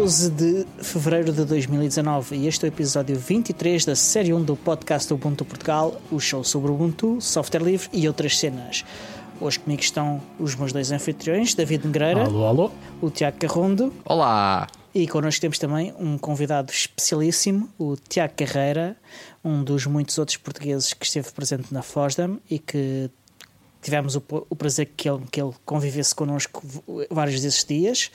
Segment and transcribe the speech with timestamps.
[0.00, 4.56] 12 de fevereiro de 2019 e este é o episódio 23 da série 1 do
[4.56, 8.82] podcast Ubuntu Portugal, o show sobre Ubuntu, software livre e outras cenas.
[9.38, 12.70] Hoje comigo estão os meus dois anfitriões, David Negreira, Alô, alô.
[13.02, 14.66] o Tiago Carrondo Olá!
[14.94, 18.96] e connosco temos também um convidado especialíssimo, o Tiago Carreira,
[19.44, 23.10] um dos muitos outros portugueses que esteve presente na FOSDAM e que
[23.82, 26.62] tivemos o, o prazer que ele, que ele convivesse connosco
[27.10, 28.10] vários desses dias,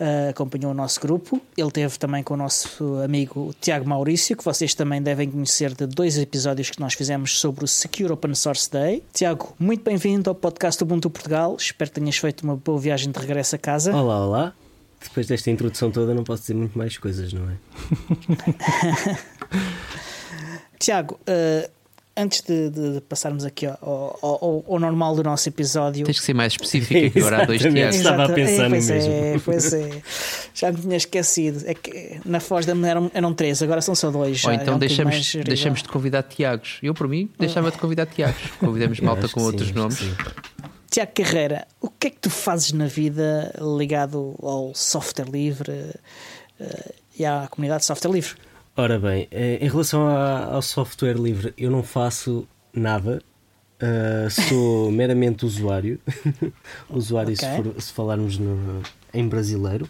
[0.00, 1.40] uh, acompanhou o nosso grupo.
[1.56, 5.86] Ele teve também com o nosso amigo Tiago Maurício, que vocês também devem conhecer de
[5.86, 9.02] dois episódios que nós fizemos sobre o Secure Open Source Day.
[9.12, 11.56] Tiago, muito bem-vindo ao podcast Ubuntu Portugal.
[11.58, 13.94] Espero que tenhas feito uma boa viagem de regresso a casa.
[13.94, 14.54] Olá, olá.
[15.02, 17.54] Depois desta introdução toda, não posso dizer muito mais coisas, não é?
[20.78, 21.70] Tiago, uh,
[22.16, 26.06] antes de, de, passarmos aqui ao, ao, ao, normal do nosso episódio.
[26.06, 27.96] Tens que ser mais específico que agora há dois dias.
[27.96, 29.12] Estava a pensar é, pois mesmo.
[29.12, 30.02] É, pois é.
[30.54, 31.62] Já me tinha esquecido.
[31.66, 34.44] É que na Foz da eram, eram três, agora são só dois.
[34.44, 36.78] Ou já, então é um deixamos, deixamos de convidar Tiagos.
[36.82, 38.42] Eu, por mim, deixava de convidar Tiagos.
[38.60, 39.98] Convidamos malta com outros sim, nomes.
[39.98, 40.14] sim.
[40.90, 45.72] Tiago Carreira, o que é que tu fazes na vida ligado ao software livre
[46.60, 48.36] uh, e à comunidade de software livre?
[48.76, 53.22] Ora bem, em relação ao software livre, eu não faço nada.
[53.80, 56.00] Uh, sou meramente usuário.
[56.90, 57.48] usuário, okay.
[57.48, 59.88] se, for, se, falarmos no, em brasileiro.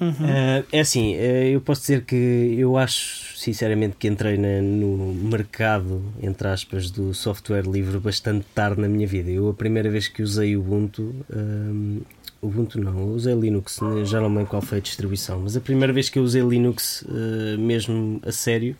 [0.00, 0.08] Uhum.
[0.10, 6.02] Uh, é assim, eu posso dizer que eu acho sinceramente que entrei na, no mercado,
[6.22, 9.30] entre aspas, do software livre bastante tarde na minha vida.
[9.30, 12.02] Eu a primeira vez que usei Ubuntu, um,
[12.42, 16.10] Ubuntu não, usei Linux, já não lembro qual foi a distribuição, mas a primeira vez
[16.10, 18.76] que eu usei Linux uh, mesmo a sério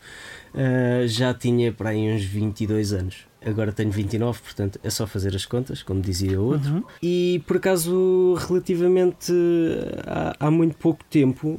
[0.55, 5.35] uh, já tinha para aí uns 22 anos agora tenho 29, portanto é só fazer
[5.35, 6.75] as contas, como dizia outro.
[6.75, 6.85] Uhum.
[7.03, 9.33] E por acaso, relativamente
[10.07, 11.59] há, há, muito pouco tempo,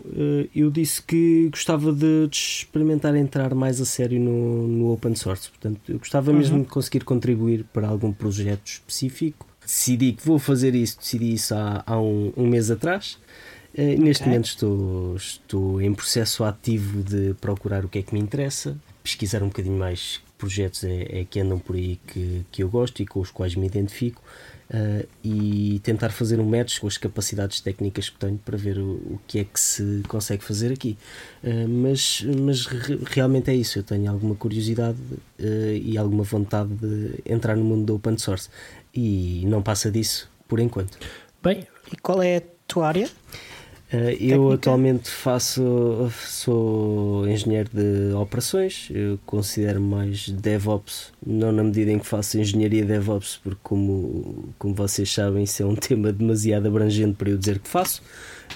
[0.55, 5.49] eu disse que gostava de, de, experimentar entrar mais a sério no, no open source.
[5.49, 6.63] Portanto, eu gostava mesmo Uhum.
[6.63, 9.47] de conseguir contribuir para algum projeto específico.
[9.65, 13.17] Decidi que vou fazer isso, decidi isso há, há um, um mês atrás.
[13.73, 14.27] Uh, neste Ok.
[14.27, 19.41] momento estou, estou em processo ativo de procurar o que é que me interessa, pesquisar
[19.43, 23.05] um bocadinho mais projetos é, é que andam por aí que, que eu gosto e
[23.05, 24.21] com os quais me identifico
[24.71, 28.93] uh, e tentar fazer um match com as capacidades técnicas que tenho para ver o,
[29.15, 30.97] o que é que se consegue fazer aqui.
[31.43, 34.97] Uh, mas mas re- realmente é isso, eu tenho alguma curiosidade
[35.39, 38.49] uh, e alguma vontade de entrar no mundo do open source
[38.93, 40.97] e não passa disso por enquanto.
[41.43, 43.09] Bem, E qual é a tua área?
[43.91, 44.53] Uh, eu Técnica?
[44.53, 52.07] atualmente faço sou engenheiro de operações, eu considero mais DevOps, não na medida em que
[52.07, 57.31] faço engenharia DevOps, porque como, como vocês sabem, isso é um tema demasiado abrangente para
[57.31, 58.01] eu dizer que faço,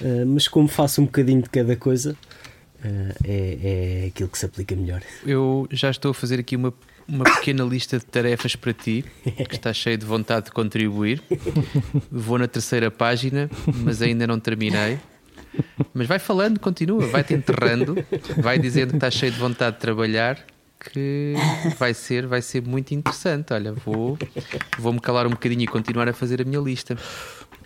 [0.00, 2.16] uh, mas como faço um bocadinho de cada coisa,
[2.82, 5.02] uh, é, é aquilo que se aplica melhor.
[5.26, 6.72] Eu já estou a fazer aqui uma,
[7.06, 11.22] uma pequena lista de tarefas para ti, que está cheio de vontade de contribuir.
[12.10, 13.50] Vou na terceira página,
[13.84, 14.98] mas ainda não terminei.
[15.96, 17.96] Mas vai falando, continua, vai-te enterrando,
[18.36, 20.38] vai dizendo que está cheio de vontade de trabalhar,
[20.78, 21.32] que
[21.78, 23.54] vai ser, vai ser muito interessante.
[23.54, 24.18] Olha, vou,
[24.78, 26.98] vou-me calar um bocadinho e continuar a fazer a minha lista.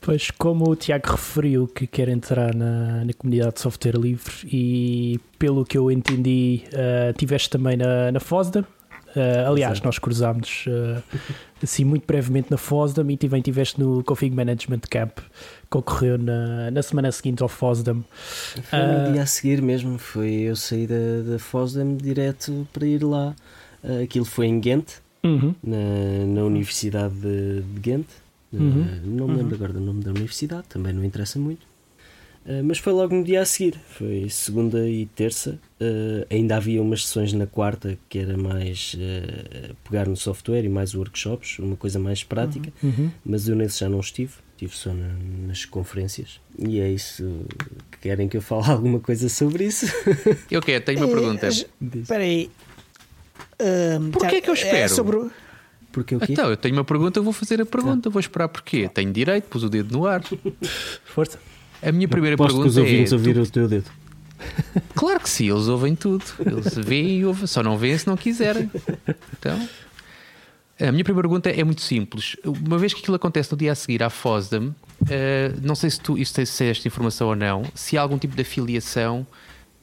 [0.00, 5.18] pois como o Tiago referiu que quer entrar na, na comunidade de software livre e
[5.36, 8.64] pelo que eu entendi, uh, tiveste também na, na FOSDA.
[9.16, 9.86] Uh, aliás, Exato.
[9.86, 11.02] nós cruzámos uh,
[11.62, 15.18] assim muito brevemente na FOSDAM e também estiveste no Config Management Camp
[15.70, 18.02] que ocorreu na, na semana seguinte ao FOSDAM.
[18.62, 19.06] Foi Ah.
[19.06, 23.34] no dia a seguir mesmo, foi eu saí da, da FOSDEM direto para ir lá,
[23.82, 24.84] Uh, aquilo foi em Ghent,
[25.24, 25.54] Uhum.
[25.64, 28.04] na, na Universidade de, de Ghent.
[28.52, 29.00] Uh, Uhum.
[29.04, 31.66] Não me lembro agora do nome da universidade, também não interessa muito.
[32.46, 35.58] Uh, mas foi logo no dia a seguir, foi segunda e terça.
[35.80, 40.68] Uh, ainda havia umas sessões na quarta que era mais uh, pegar no software e
[40.68, 43.10] mais workshops, uma coisa mais prática, Uhum.
[43.24, 45.14] mas eu nesse já não estive, estive só na-
[45.46, 46.40] nas conferências.
[46.58, 47.44] E é isso.
[48.00, 49.86] Querem que eu fale alguma coisa sobre isso?
[50.50, 51.46] Eu quero, tenho uma pergunta.
[51.46, 52.50] Eh, Espera aí.
[53.60, 54.76] Ahm, Porquê Tiago, que eu espero?
[54.76, 55.16] É sobre...
[55.16, 55.30] o-
[55.92, 56.32] Porque o quê?
[56.32, 58.88] Então, eu tenho uma pergunta, eu vou fazer a pergunta, vou esperar porquê.
[58.88, 60.22] Tenho direito, pus o dedo no ar.
[61.04, 61.38] Força.
[61.82, 62.92] A minha primeira Aposto que os pergunta é.
[62.92, 63.90] ouvintes tu- o teu dedo.
[64.94, 66.24] Claro que sim, eles ouvem tudo.
[66.44, 68.70] Eles veem e ouvem, só não veem se não quiserem.
[69.38, 69.68] Então,
[70.80, 72.36] a minha primeira pergunta é muito simples.
[72.44, 74.74] Uma vez que aquilo acontece no dia a seguir à FOSDAM,
[75.10, 78.16] eh, não sei se tu isto se é esta informação ou não, se há algum
[78.18, 79.26] tipo de afiliação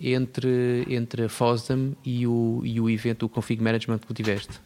[0.01, 4.59] entre, entre a FOSDAM e o, e o evento, o Config Management que tu tiveste.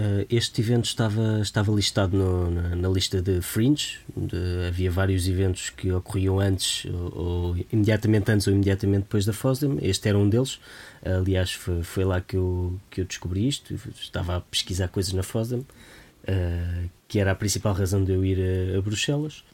[0.00, 3.98] Uh, este evento estava, estava listado no, na, na, lista de Fringe.
[4.16, 9.34] De, havia vários eventos que ocorriam antes, ou, ou, imediatamente antes ou imediatamente depois da
[9.34, 9.78] FOSDEM.
[9.82, 10.58] Este era um deles.
[11.04, 13.78] Aliás, foi, foi, lá que eu, que eu descobri isto.
[14.00, 18.38] Estava a pesquisar coisas na FOSDEM, uh, que era a principal razão de eu ir
[18.74, 19.44] a, a Bruxelas.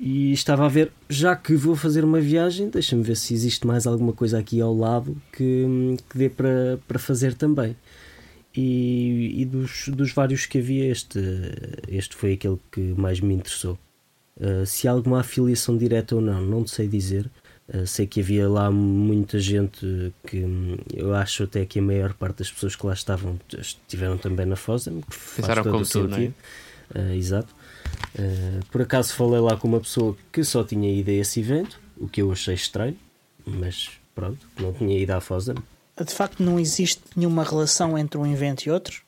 [0.00, 3.86] E estava a ver, já que vou fazer uma viagem, deixa-me ver se existe mais
[3.86, 7.76] alguma coisa aqui ao lado que, que dê para, para fazer também.
[8.54, 11.20] E, e dos, dos vários que havia, este,
[11.88, 13.78] este foi aquele que mais me interessou.
[14.36, 17.30] Uh, se há alguma afiliação direta ou não, não sei dizer.
[17.68, 20.44] Uh, sei que havia lá muita gente que
[20.94, 24.56] eu acho até que a maior parte das pessoas que lá estavam estiveram também na
[24.56, 25.02] FOSDEM.
[25.36, 26.32] Pensaram como tu, não é?
[26.94, 27.54] Uh, exato.
[28.70, 32.08] por acaso falei lá com uma pessoa que só tinha ido a esse evento, o
[32.08, 32.96] que eu achei estranho,
[33.44, 35.56] mas pronto, não tinha ido à FOSDEM
[36.04, 39.02] de facto não existe nenhuma relação entre um evento e outro,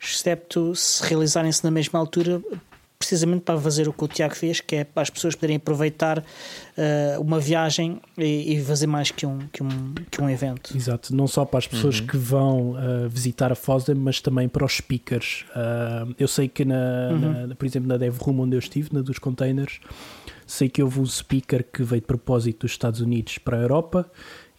[0.00, 2.40] excepto se realizarem-se na mesma altura,
[2.98, 6.18] precisamente para fazer o que o Tiago fez, que é para as pessoas poderem aproveitar
[6.18, 10.76] uh, uma viagem e, e, fazer mais que um, que, um, que um evento.
[10.76, 12.06] Exato, não só para as pessoas uhum.
[12.06, 15.44] que vão uh, visitar a FOSDEM, mas também para os speakers.
[15.50, 17.46] Uh, eu sei que, na, uhum.
[17.48, 19.78] na, por exemplo, na DevRoom, onde eu estive, na dos containers,
[20.46, 24.10] sei que houve um speaker que veio de propósito dos Estados Unidos para a Europa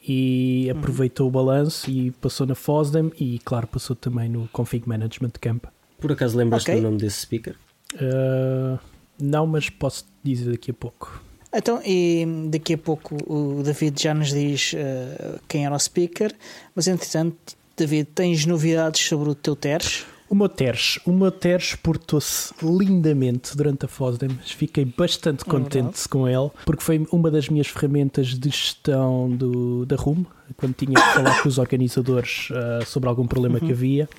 [0.07, 0.80] e uhum.
[0.80, 1.30] aproveitou uhum.
[1.30, 5.65] o balanço e passou na FOSDEM e, claro, passou também no Config Management Camp.
[6.00, 6.81] Por acaso lembras-te okay.
[6.81, 7.56] do nome desse speaker?
[7.95, 8.80] Uh,
[9.19, 11.21] não, mas posso dizer daqui a pouco.
[11.54, 16.33] Então, e daqui a pouco o David já nos diz uh, quem era o speaker,
[16.75, 20.06] mas entretanto, David, tens novidades sobre o teu Teres?
[20.29, 24.29] O meu Teres, o meu Teres portou-se lindamente durante a FOSDEM.
[24.44, 29.29] Fiquei bastante é contente é com ele, porque foi uma das minhas ferramentas de gestão
[29.29, 30.25] do, da RUM,
[30.57, 33.68] quando tinha que falar com os organizadores uh, sobre algum problema uhum.
[33.68, 34.09] que havia.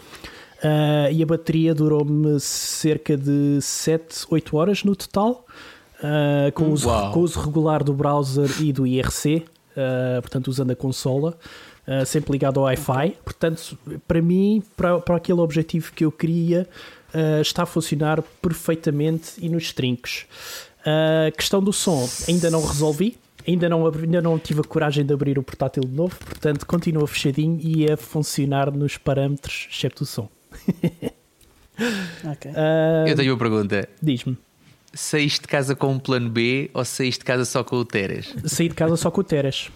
[0.58, 5.44] Uh, e a bateria durou-me cerca de 7, 8 horas no total,
[6.00, 9.44] uh, com, uso, com o uso regular do browser e do IRC,
[10.22, 11.38] portanto usando a consola.
[11.88, 13.16] Uh, sempre ligado ao Wi-Fi.
[13.24, 16.68] Portanto, para mim, para, para aquele objetivo que eu queria,
[17.14, 20.26] uh, está a funcionar perfeitamente e nos trinques.
[20.84, 23.16] A uh, questão do som ainda não resolvi.
[23.46, 27.06] Ainda não, ainda não tive a coragem de abrir o portátil de novo, portanto continua
[27.06, 30.28] fechadinho e a funcionar nos parâmetros, excepto o som.
[32.30, 32.52] okay.
[33.08, 33.88] Eu tenho uma pergunta.
[34.02, 34.36] Diz-me.
[34.92, 38.34] Saíste de casa com um plano B ou saíste de casa só com o Teres?
[38.44, 39.70] Saí de casa só com o Teres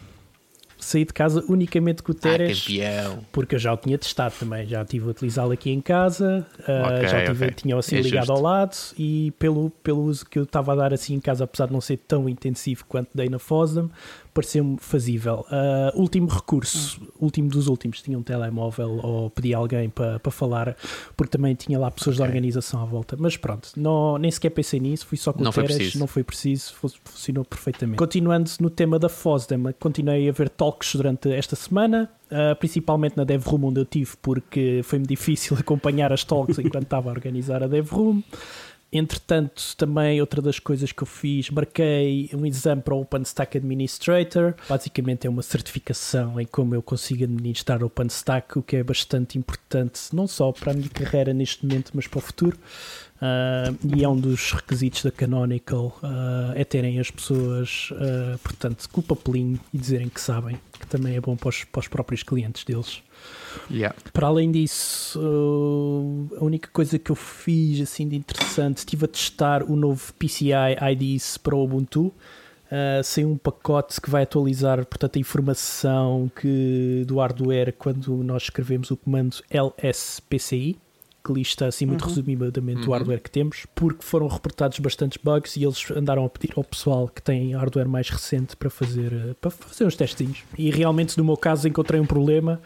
[0.84, 2.66] saí de casa unicamente com o Teres.
[2.82, 6.46] Ah, porque eu já o tinha testado também, já estive a utilizá-lo aqui em casa,
[6.60, 7.54] uh, okay, já tive, okay.
[7.54, 8.32] tinha assim é ligado justo.
[8.32, 11.66] ao lado e pelo, pelo uso que eu estava a dar assim em casa, apesar
[11.66, 13.90] de não ser tão intensivo quanto dei na FOSDEM,
[14.32, 15.46] pareceu-me fazível.
[15.48, 20.76] Uh, último recurso, último dos últimos, tinha um telemóvel ou pedi alguém para pa falar,
[21.16, 22.26] porque também tinha lá pessoas okay.
[22.26, 23.16] da organização à volta.
[23.18, 26.24] Mas pronto, não, nem sequer pensei nisso, fui só com não Teres, foi não foi
[26.24, 26.74] preciso,
[27.04, 27.98] funcionou perfeitamente.
[27.98, 32.10] Continuando no tema da FOSDEM, continuei a ver talks durante esta semana.
[32.32, 37.10] Uh, principalmente na DevRoom onde eu tive, porque foi-me difícil acompanhar as talks enquanto estava
[37.10, 38.22] a organizar a DevRoom.
[38.92, 44.54] Entretanto, também outra das coisas que eu fiz, marquei um exame para o OpenStack Administrator.
[44.68, 49.38] Basicamente é uma certificação em como eu consigo administrar o OpenStack, o que é bastante
[49.38, 52.58] importante, não só para a minha carreira neste momento, mas para o futuro.
[53.22, 58.88] Uh, e é um dos requisitos da Canonical uh, é terem as pessoas, uh, portanto,
[58.90, 61.86] com o papelinho e dizerem que sabem, que também é bom para os, para os
[61.86, 63.00] próprios clientes deles.
[63.70, 63.96] Yeah.
[64.12, 65.20] Para além disso,
[66.36, 70.76] a única coisa que eu fiz assim de interessante, estive a testar o novo PCI
[70.92, 72.12] IDs para o Ubuntu.
[72.72, 78.44] Uh, sem um pacote que vai atualizar portanto, a informação que, do hardware quando nós
[78.44, 80.78] escrevemos o comando lspci,
[81.24, 82.08] que lista assim muito uhum.
[82.08, 82.88] resumidamente uhum.
[82.88, 86.64] o hardware que temos, porque foram reportados bastantes bugs e eles andaram a pedir ao
[86.64, 90.42] pessoal que tem hardware mais recente para fazer, uh, para fazer uns testinhos.
[90.58, 92.60] E realmente, no meu caso, encontrei um problema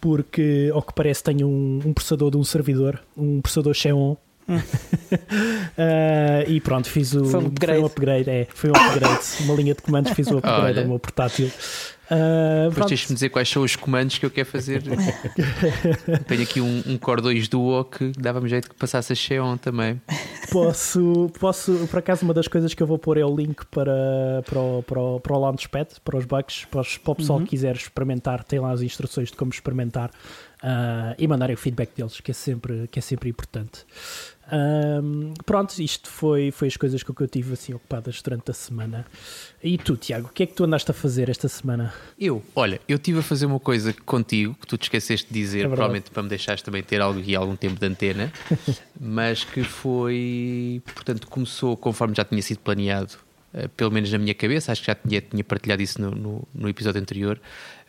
[0.00, 4.12] porque, ao que parece, tenho um, um processador de um servidor, um processador Xeon.
[4.12, 4.18] uh,
[6.48, 7.24] e pronto, fiz o.
[7.26, 7.74] Foi um upgrade.
[7.74, 9.20] Foi um upgrade, é, foi um upgrade.
[9.40, 11.50] uma linha de comandos, fiz o upgrade ao meu portátil.
[12.10, 14.82] Uh, Depois tens-me dizer quais são os comandos que eu quero fazer.
[16.26, 20.00] Tenho aqui um, um Core 2 Duo que dava-me jeito que passasse a Xeon também.
[20.50, 24.42] Posso, posso, por acaso, uma das coisas que eu vou pôr é o link para,
[24.46, 27.38] para, o, para, o, para o Launchpad, para os bugs, para, os, para o pessoal
[27.38, 27.44] uhum.
[27.44, 30.10] que quiser experimentar, tem lá as instruções de como experimentar
[30.62, 33.84] uh, e mandarem o feedback deles, que é sempre, que é sempre importante.
[34.50, 38.54] Um, pronto, isto foi, foi as coisas com que eu tive assim ocupadas durante a
[38.54, 39.06] semana.
[39.62, 41.92] E tu, Tiago, o que é que tu andaste a fazer esta semana?
[42.18, 45.66] Eu, olha, eu estive a fazer uma coisa contigo que tu te esqueceste de dizer,
[45.66, 48.32] é provavelmente para me deixares também ter algo e algum tempo de antena,
[48.98, 53.14] mas que foi, portanto, começou conforme já tinha sido planeado,
[53.52, 56.48] uh, pelo menos na minha cabeça, acho que já tinha, tinha partilhado isso no, no,
[56.54, 57.38] no episódio anterior,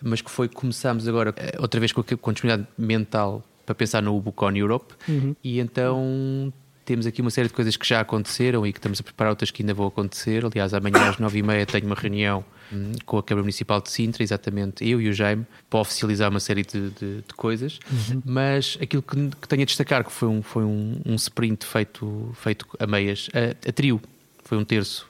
[0.02, 3.76] mas que foi começámos agora uh, outra vez com a, com a disponibilidade mental para
[3.76, 5.36] pensar no Ubucon Europe uhum.
[5.44, 6.52] e então
[6.84, 9.52] temos aqui uma série de coisas que já aconteceram e que estamos a preparar outras
[9.52, 10.44] que ainda vão acontecer.
[10.44, 13.92] Aliás, amanhã às nove e meia tenho uma reunião hum, com a Câmara Municipal de
[13.92, 17.78] Sintra, exatamente eu e o Jaime, para oficializar uma série de, de, de coisas.
[17.92, 18.24] Uhum.
[18.26, 22.32] Mas aquilo que, que, tenho a destacar que foi um, foi um, um sprint feito,
[22.34, 24.02] feito a meias, a, a, trio,
[24.44, 25.08] foi um terço.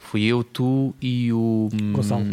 [0.00, 1.68] Fui eu, tu e o.
[1.72, 2.26] Hum, Gonçalo.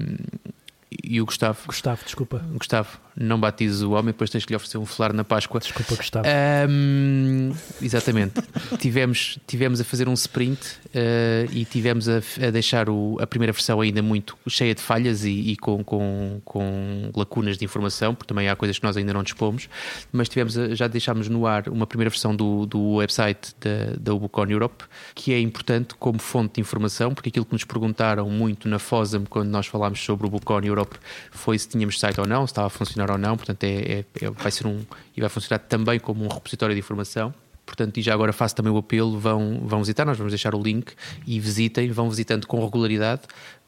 [1.04, 1.68] E o Gustavo.
[1.68, 2.44] Gustavo, desculpa.
[2.54, 5.60] Gustavo não batizes o homem, depois tens que lhe oferecer um folar na Páscoa.
[5.60, 6.28] Desculpa, Gustavo.
[6.70, 8.42] Um, exatamente.
[8.78, 13.52] tivemos, tivemos a fazer um sprint uh, e tivemos a, a deixar o, a primeira
[13.52, 18.28] versão ainda muito cheia de falhas e, e, com, com, com lacunas de informação, porque
[18.28, 19.68] também há coisas que nós ainda não dispomos,
[20.12, 24.14] mas tivemos a, já deixámos no ar uma primeira versão do, do website da, da
[24.14, 24.84] Ubucon Europe,
[25.16, 29.26] que é importante como fonte de informação, porque aquilo que nos perguntaram muito na FOSAM
[29.26, 30.98] quando nós falámos sobre o Ubucon Europe
[31.32, 34.06] foi se tínhamos site ou não, se estava a funcionar ou não, portanto é, é,
[34.22, 34.82] é, vai ser um
[35.16, 37.34] e vai funcionar também como um repositório de informação.
[37.66, 40.62] Portanto, e já agora faço também o apelo, vão, vão visitar, nós vamos deixar o
[40.62, 40.94] link
[41.26, 43.24] e visitem, vão visitando com regularidade,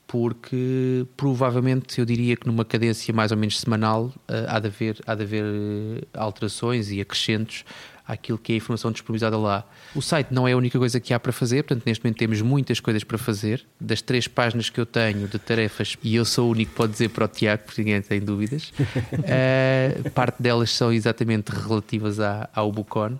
[0.07, 4.97] porque provavelmente eu diria que numa cadência mais ou menos semanal uh, há, de haver,
[5.05, 7.63] há de haver uh, alterações e acrescentos
[8.09, 9.63] àquilo que é a informação disponibilizada lá.
[9.93, 12.41] O site não é a única coisa que há para fazer, portanto, neste momento temos
[12.41, 13.63] muitas coisas para fazer.
[13.79, 16.91] Das três páginas que eu tenho de tarefas, e eu sou o único que pode
[16.91, 22.49] dizer para o Tiago, porque ninguém tem dúvidas, uh, parte delas são exatamente relativas à,
[22.53, 23.19] ao Bucon.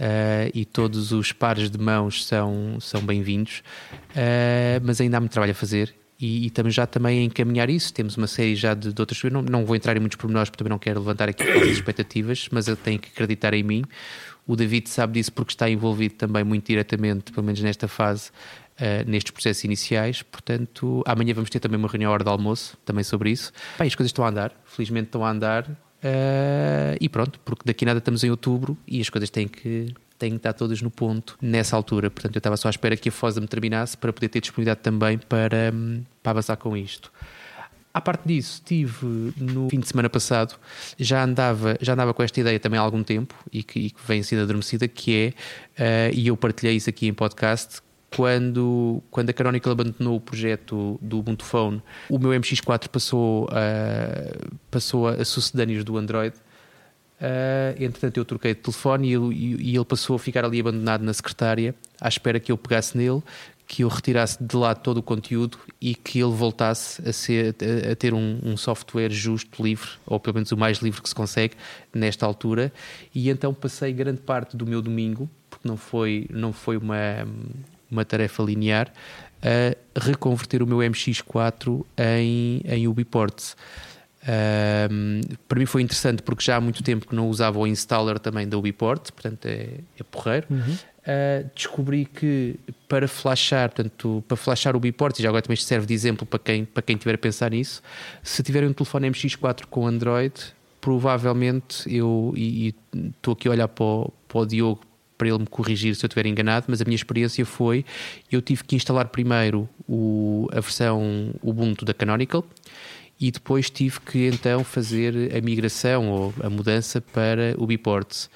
[0.00, 3.64] Uh, e todos os pares de mãos são, são bem-vindos,
[4.10, 7.70] uh, mas ainda há muito trabalho a fazer e, e, estamos já também a encaminhar
[7.70, 7.94] isso.
[7.94, 9.22] Temos uma série já de, de outras.
[9.24, 12.48] Não, não vou entrar em muitos pormenores porque também não quero levantar aqui as expectativas,
[12.50, 13.84] mas eu tenho que acreditar em mim.
[14.46, 18.30] O David sabe disso porque está envolvido também muito diretamente, pelo menos nesta fase,
[18.80, 20.22] uh, nestes processos iniciais.
[20.22, 23.52] Portanto, amanhã vamos ter também uma reunião à hora de almoço também sobre isso.
[23.78, 25.70] Bem, as coisas estão a andar, felizmente estão a andar.
[25.70, 30.30] Uh, e pronto, porque daqui nada estamos em outubro e as coisas têm que têm
[30.30, 32.10] que estar todas no ponto nessa altura.
[32.10, 34.80] Portanto, eu estava só à espera que a FOSA me terminasse para poder ter disponibilidade
[34.80, 37.12] também para, hum, para avançar com isto.
[37.92, 40.54] À parte disso, tive no fim de semana passado,
[40.98, 44.00] já andava, já andava com esta ideia também há algum tempo e que, e que
[44.06, 45.34] vem sendo adormecida, que
[45.76, 47.80] é, uh, e eu partilhei isso aqui em podcast,
[48.14, 54.56] quando, quando a Canonical abandonou o projeto do Ubuntu Phone, o meu MX4 passou, uh,
[54.70, 56.34] passou a sucedâneos do Android
[57.20, 61.02] Uh, entretanto, eu troquei de telefone e ele, e ele, passou a ficar ali abandonado
[61.02, 63.22] na secretária, à espera que eu pegasse nele,
[63.66, 67.92] que eu retirasse de lá todo o conteúdo e que ele voltasse a, ser, a,
[67.92, 71.14] a ter um, um, software justo, livre, ou pelo menos o mais livre que se
[71.14, 71.54] consegue
[71.92, 72.72] nesta altura.
[73.14, 77.26] E então passei grande parte do meu domingo, porque não foi, não foi uma,
[77.90, 78.90] uma tarefa linear,
[79.42, 83.56] a reconverter o meu MX4 em, em Ubiports.
[84.20, 88.18] Um, para mim foi interessante porque já há muito tempo que não usava o installer
[88.18, 90.46] também da Ubiport, portanto é, é porreiro.
[90.50, 90.74] Uhum.
[91.08, 95.86] Uh, descobri que para flashar, portanto, para flashar o Ubiport, e já agora também serve
[95.86, 97.82] de exemplo para quem, para quem tiver a pensar nisso,
[98.22, 100.34] se tiverem um telefone MX4 com Android,
[100.80, 104.80] provavelmente eu, e estou aqui a olhar para o, para o Diogo
[105.16, 107.84] para ele me corrigir se eu estiver enganado, mas a minha experiência foi
[108.30, 112.44] eu tive que instalar primeiro o, a versão Ubuntu da Canonical
[113.20, 118.30] e depois tive que então fazer a migração ou a mudança para o Biports.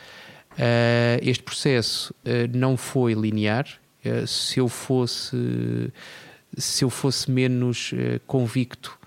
[0.52, 3.66] Uh, este processo uh, não foi linear.
[4.04, 5.92] Uh, se eu fosse
[6.54, 7.94] se eu fosse menos
[8.26, 8.98] convicto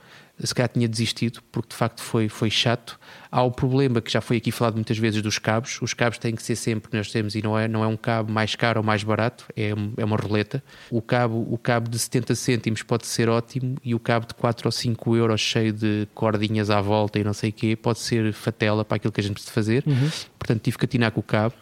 [0.43, 2.99] se calhar tinha desistido, porque de facto foi, foi chato.
[3.35, 5.81] Há o problema que já foi aqui falado muitas vezes dos cabos.
[5.81, 8.31] Os cabos têm que ser sempre, nós temos, e não é, não é um cabo
[8.31, 10.63] mais caro ou mais barato, é, é uma roleta.
[10.89, 14.65] O cabo, o cabo de 70 cêntimos pode ser ótimo e o cabo de 4
[14.65, 18.31] ou 5 euros cheio de cordinhas à volta e não sei o quê pode ser
[18.31, 19.83] fatela para aquilo que a gente precisa fazer.
[19.85, 20.09] Uhum.
[20.39, 21.55] Portanto, tive que atinar com o cabo.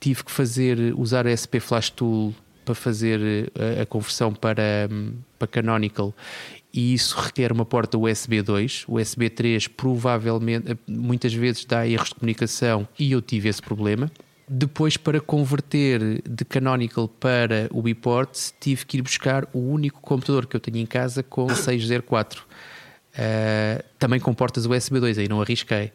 [0.00, 4.88] Tive que fazer, usar a SP Flash Tool para fazer a, a conversão para,
[5.38, 6.12] para Canonical
[6.74, 8.86] e isso requer uma porta USB 2.
[8.88, 14.10] USB 3 provavelmente, muitas vezes dá erros de comunicação e eu tive esse problema.
[14.48, 20.46] Depois, para converter de Canonical para o Biport, tive que ir buscar o único computador
[20.46, 22.42] que eu tenho em casa com 604.
[22.42, 25.92] Uh, também com portas USB 2, aí não arrisquei.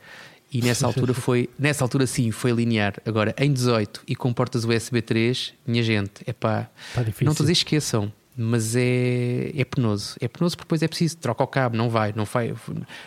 [0.51, 2.95] e nessa altura foi, nessa altura sim, foi linear.
[3.05, 7.51] Agora, em 18 e com portas USB 3, minha gente, é pá, tá não todos
[7.51, 10.15] esqueçam, mas é, é penoso.
[10.21, 12.53] É penoso porque depois é preciso, troca o cabo, não vai, não vai,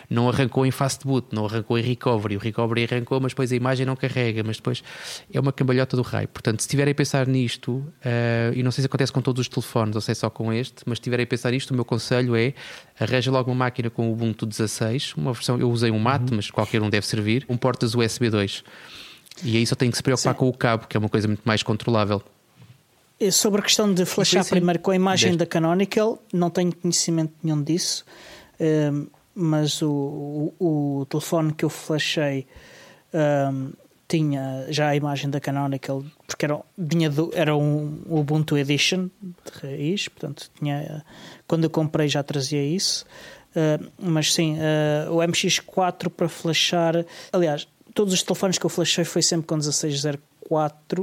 [0.09, 3.55] não arrancou em fast boot, não arrancou em recovery, o recovery arrancou, mas depois a
[3.55, 4.83] imagem não carrega, mas depois
[5.33, 6.27] é uma cambalhota do raio.
[6.27, 9.47] Portanto, se estiverem a pensar nisto, uh, e não sei se acontece com todos os
[9.47, 11.85] telefones ou se é só com este, mas se estiverem a pensar nisto, o meu
[11.85, 12.53] conselho é
[12.99, 16.37] arranja logo uma máquina com o Ubuntu 16, uma versão, eu usei um mate, uhum.
[16.37, 18.63] mas qualquer um deve servir, um portas USB 2.
[19.43, 20.39] E aí só tem que se preocupar Sim.
[20.39, 22.21] com o cabo, que é uma coisa muito mais controlável.
[23.31, 25.39] Sobre a questão de flashar primeiro com a imagem Deste.
[25.39, 28.05] da Canonical, não tenho conhecimento nenhum disso,
[28.59, 32.45] ehm, mas o, o, o, telefone que eu flashei
[33.13, 33.73] um, ehm,
[34.07, 39.59] tinha já a imagem da Canonical, porque era, vinha do, era um Ubuntu Edition de
[39.61, 41.03] raiz, portanto, tinha,
[41.47, 43.05] quando eu comprei já trazia isso.
[43.55, 49.03] Uh, mas sim, uh, o MX4 para flashar, aliás, todos os telefones que eu flashei
[49.03, 50.32] foi sempre com 1604,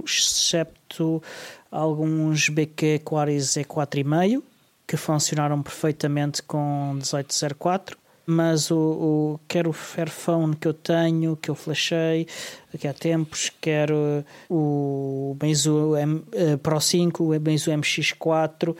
[0.04, 1.23] excepto
[1.71, 4.42] alguns BQ Quaris E4,5
[4.87, 11.50] que funcionaram perfeitamente com 1804 mas o, o quer o Fairphone que eu tenho, que
[11.50, 12.26] eu flashei
[12.73, 13.90] aqui há tempos, quer
[14.49, 18.76] o Meizu M, uh, Pro 5, o Meizu MX4, uh,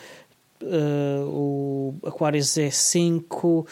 [1.26, 3.66] o Aquarius E5, uh,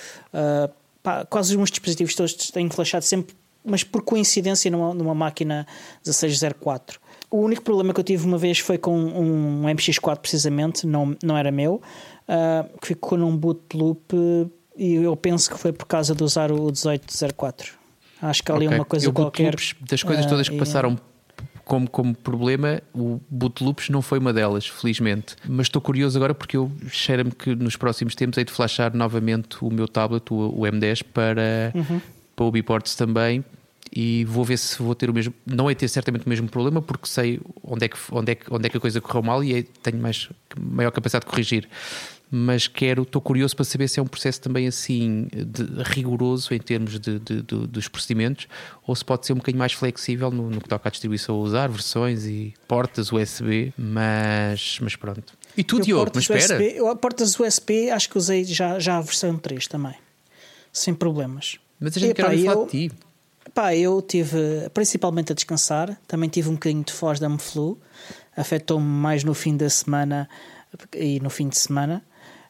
[1.02, 5.66] pá, quase os meus dispositivos todos têm flashado sempre, mas por coincidência numa, numa máquina
[6.04, 7.00] 1604.
[7.30, 11.36] O único problema que eu tive uma vez foi com um MX4, precisamente, não, não
[11.36, 14.14] era meu, uh, que ficou num boot loop
[14.76, 17.74] e eu penso que foi por causa de usar o 1804.
[18.22, 18.78] Acho que ali okay.
[18.78, 19.50] uma coisa eu, qualquer.
[19.50, 20.98] Loops, das coisas uh, todas que passaram
[21.68, 25.36] como, como problema, o boot loops não foi uma delas, felizmente.
[25.46, 29.58] Mas estou curioso agora porque eu cheiro-me que nos próximos tempos hei de flashar novamente
[29.60, 32.00] o meu tablet, o, o M10, para, uhum.
[32.38, 33.44] Para o Biports também,
[33.92, 35.34] e vou ver se vou ter o mesmo.
[35.44, 38.54] Não é ter certamente o mesmo problema, porque sei onde é que, onde é que,
[38.54, 41.68] onde é que a coisa correu mal e é, tenho mais, maior capacidade de corrigir.
[42.30, 46.58] Mas quero, estou curioso para saber se é um processo também assim de, rigoroso em
[46.58, 48.46] termos de, de, de, dos procedimentos
[48.86, 51.38] ou se pode ser um bocadinho mais flexível no, no que toca à distribuição a
[51.38, 55.32] usar, versões e portas USB, mas, mas pronto.
[55.56, 56.62] E tu, Diogo, mas espera.
[56.62, 59.94] USB, eu, portas USB acho que usei já, já a versão 3 também,
[60.70, 61.58] sem problemas.
[61.80, 62.64] Mas a gente quer falar eu...
[62.64, 62.92] de ti.
[63.54, 67.78] Pá, eu tive principalmente a descansar, também tive um bocadinho de foz da flu,
[68.36, 70.28] afetou-me mais no fim da semana
[70.94, 72.04] e no fim de semana.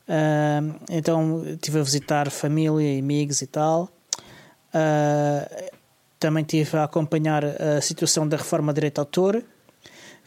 [0.09, 3.91] Uh, então estive a visitar família e amigos e tal.
[4.75, 5.71] Uh,
[6.19, 9.45] também estive a acompanhar a situação da reforma de direito de autor,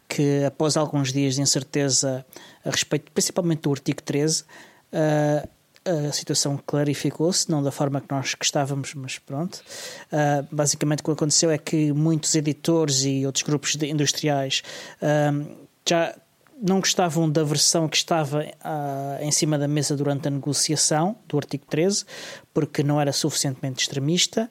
[0.08, 2.26] que após alguns dias de incerteza
[2.64, 5.48] a respeito, principalmente do artigo 13, uh,
[5.86, 9.64] a situação clarificou-se, não da forma que nós gostávamos, mas pronto.
[10.12, 14.62] Uh, basicamente, o que aconteceu é que muitos editores e outros grupos industriais
[15.02, 15.56] uh,
[15.88, 16.16] já
[16.62, 21.38] não gostavam da versão que estava uh, em cima da mesa durante a negociação do
[21.38, 22.06] artigo 13,
[22.54, 24.50] porque não era suficientemente extremista.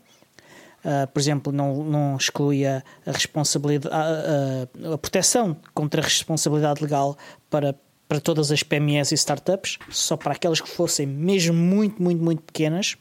[0.85, 6.83] Uh, por exemplo, não, não excluía a responsabilidade, a, a, a proteção contra a responsabilidade
[6.83, 7.17] legal
[7.49, 7.77] para
[8.11, 12.43] para todas as PMEs e startups, só para aquelas que fossem mesmo muito, muito, muito
[12.43, 12.97] pequenas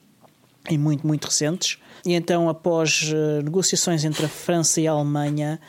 [0.69, 1.79] e muito, muito recentes.
[2.05, 5.59] E então, após uh, negociações entre a França e a Alemanha,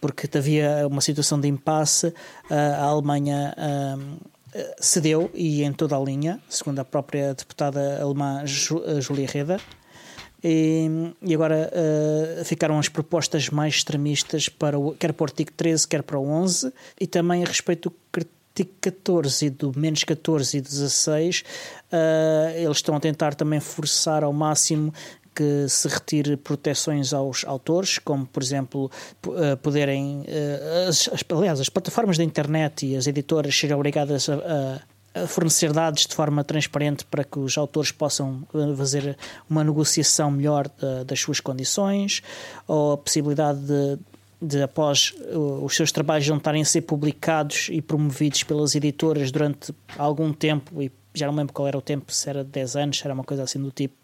[0.00, 2.06] porque havia uma situação de impasse,
[2.48, 4.24] uh, a Alemanha uh,
[4.78, 9.60] cedeu e em toda a linha, segundo a própria deputada alemã Julia Reda.
[10.44, 11.72] E, e agora
[12.44, 16.28] ficaram as propostas mais extremistas para o, quer para o artigo 13, quer para o
[16.28, 17.96] 11, e também a respeito do
[18.56, 21.44] artigo 14 e do menos 14 e 16,
[21.92, 24.92] uh, eles estão a tentar também forçar ao máximo
[25.34, 28.90] que se retire proteções aos autores, como por exemplo
[29.26, 34.30] uh, poderem, uh, as, as, aliás, as plataformas da internet e as editoras serem obrigadas
[34.30, 34.80] a,
[35.14, 39.16] a fornecer dados de forma transparente para que os autores possam fazer
[39.48, 42.22] uma negociação melhor de, das suas condições,
[42.66, 43.98] ou a possibilidade de
[44.40, 45.14] de após
[45.62, 50.82] os seus trabalhos não estarem a ser publicados e promovidos pelas editoras durante algum tempo
[50.82, 53.24] e já não lembro qual era o tempo, se era 10 anos, se era uma
[53.24, 53.94] coisa assim do tipo,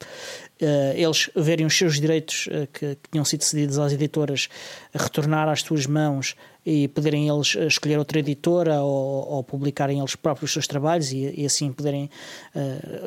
[0.62, 4.48] uh, eles verem os seus direitos uh, que, que, tinham sido cedidos às editoras
[4.94, 10.50] retornar às suas mãos e poderem eles escolher outra editora ou, ou publicarem eles próprios
[10.50, 12.08] os seus trabalhos e, e assim poderem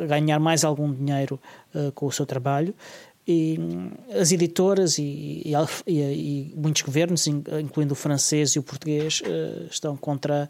[0.09, 1.39] ganhar mais algum dinheiro
[1.93, 2.75] com o seu trabalho
[3.27, 3.57] e
[4.13, 5.53] as editoras e, e,
[5.87, 10.47] e, muitos governos, incluindo o francês e o português, eh, estão contra,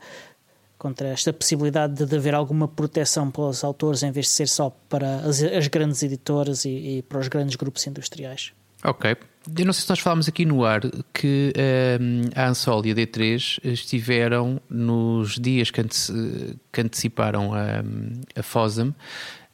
[0.77, 4.69] contra esta possibilidade de, haver alguma proteção para os autores em vez de ser só
[4.89, 8.51] para as, as grandes editoras e, e, para os grandes grupos industriais.
[8.83, 9.15] Ok,
[9.57, 10.81] eu não sei se nós falámos aqui no ar
[11.13, 11.53] que
[11.99, 15.97] um, a Ansol e a D3 estiveram nos dias que, ante
[16.71, 17.83] que anteciparam a,
[18.35, 18.93] a FOSAM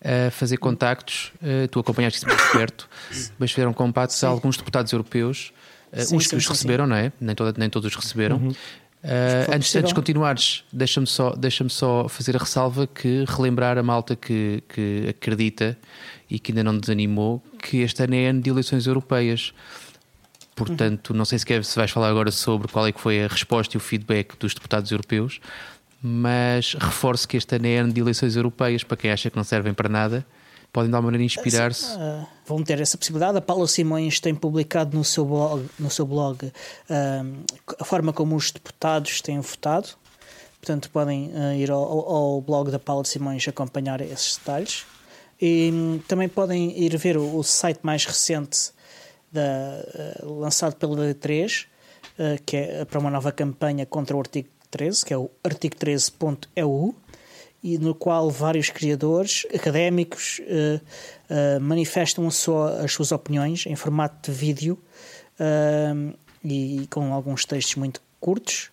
[0.04, 1.32] a fazer contactos.
[1.42, 2.90] Uh, tu acompanhaste isso mais perto,
[3.38, 5.54] mas fizeram contactos a alguns deputados europeus.
[5.94, 7.12] Uh, sim, uns que os receberam, não é?
[7.20, 8.38] Nem, toda, nem todos os receberam.
[8.38, 8.50] Uhum.
[9.04, 13.84] Uh, antes, antes de continuares, deixa-me só, deixa só fazer a ressalva que relembrar a
[13.84, 15.78] malta que, que acredita
[16.30, 19.54] e que ainda não desanimou que este ano é ano de eleições europeias.
[20.56, 23.28] Portanto, não sei se, quer, se vais falar agora sobre qual é que foi a
[23.28, 25.40] resposta e o feedback dos deputados europeus,
[26.02, 29.44] mas reforço que este ano é ano de eleições europeias, para quem acha que não
[29.44, 30.26] servem para nada,
[30.74, 31.96] podem de alguma maneira inspirar-se.
[31.96, 33.38] Uh, vão ter essa possibilidade.
[33.38, 37.44] A Paula Simões tem publicado no seu blog, no seu blog uh,
[37.80, 39.90] a forma como os deputados têm votado.
[40.60, 44.86] Portanto, podem uh, ir ao, ao, blog da Paula Simões acompanhar esses detalhes.
[45.40, 48.72] E um, também podem ir ver o, o site mais recente
[49.32, 49.84] da,
[50.24, 51.66] lançado pela D3,
[52.46, 56.96] que é para uma nova campanha contra o artigo 13, que é o artigo 13.eu,
[57.64, 60.82] e no qual vários criadores académicos uh,
[61.30, 64.80] uh, manifestam as suas opiniões em formato de vídeo
[65.40, 68.72] uh, e com alguns textos muito curtos.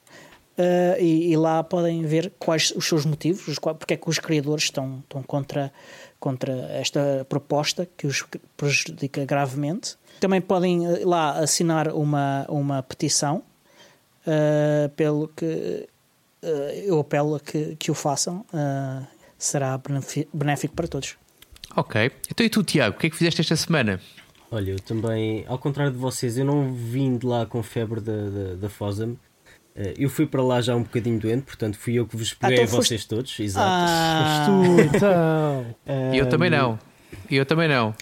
[0.98, 4.64] E, e, lá podem ver quais os seus motivos, os, porque é que os criadores
[4.64, 5.72] estão, estão contra,
[6.18, 8.24] contra esta proposta que os
[8.56, 9.94] prejudica gravemente.
[10.18, 13.44] Também podem lá assinar uma, uma petição
[14.26, 15.88] uh, pelo que
[16.42, 16.46] uh,
[16.84, 19.80] eu apelo a que, que o façam, uh, será
[20.32, 21.16] benéfico para todos.
[21.76, 22.10] Ok.
[22.30, 24.00] Então e tu, Tiago, o que é que fizeste esta semana?
[24.50, 28.30] Olha, eu também, ao contrário de vocês, eu não vim de lá com febre da,
[28.30, 29.16] da, da Fosam.
[29.96, 32.62] Eu fui para lá já um bocadinho doente, portanto fui eu que vos peguei ah,
[32.64, 33.38] então a vocês todos.
[33.38, 33.68] Exato.
[33.68, 34.46] Ah,
[34.90, 35.76] tu, então.
[36.12, 36.76] eu também não.
[37.30, 37.94] Eu também não.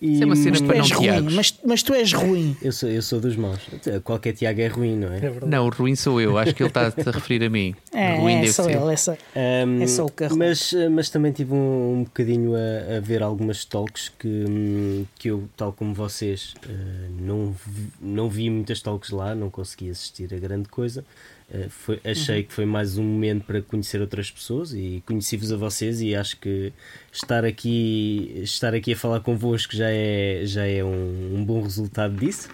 [0.00, 2.56] E, Isso é uma cena para não ruim, mas, mas tu és ruim.
[2.62, 3.58] Eu sou, eu sou dos maus.
[4.04, 5.18] Qualquer Tiago é ruim, não é?
[5.18, 6.38] é não, o ruim sou eu.
[6.38, 7.74] Acho que ele está a referir a mim.
[7.92, 8.76] É, ruim é, deve sou ser.
[8.76, 10.36] ele, é só, um, é só o carro.
[10.36, 15.48] Mas, mas também tive um, um bocadinho a, a, ver algumas talks que, que eu,
[15.56, 20.38] tal como vocês, uh, não, vi, não vi muitas talks lá, não consegui assistir a
[20.38, 21.04] grande coisa.
[21.50, 22.46] Uh, foi, achei uhum.
[22.46, 26.36] que foi mais um momento para conhecer outras pessoas e conheci-vos a vocês e acho
[26.36, 26.70] que
[27.10, 32.14] estar aqui estar aqui a falar convosco já é, já é um, um bom resultado
[32.14, 32.50] disso.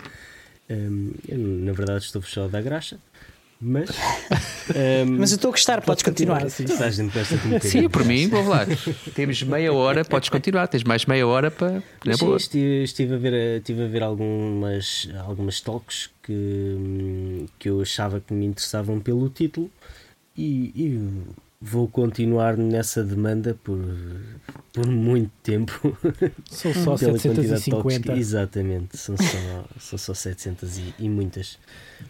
[0.70, 2.98] Um, eu, na verdade estou fechado da graxa.
[3.60, 6.42] Mas, um, mas eu estou a gostar, podes continuar.
[6.42, 6.92] continuar.
[6.92, 7.10] Sim,
[7.60, 8.64] Sim, por mim, vou lá.
[9.14, 10.68] Temos meia hora, podes continuar.
[10.68, 11.82] Tens mais meia hora para.
[12.04, 12.36] Na boa.
[12.36, 18.32] Estive, estive, a ver, estive a ver algumas, algumas talks que, que eu achava que
[18.32, 19.70] me interessavam pelo título
[20.36, 21.22] e, e
[21.60, 23.78] vou continuar nessa demanda por,
[24.72, 25.96] por muito tempo.
[26.50, 28.12] São só 750.
[28.12, 31.58] Que, exatamente, são só, são só 700 e, e muitas.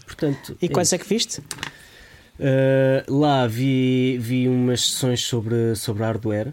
[0.07, 1.41] Portanto, e quais é, é que viste?
[1.41, 6.53] Uh, lá vi, vi umas sessões sobre, sobre hardware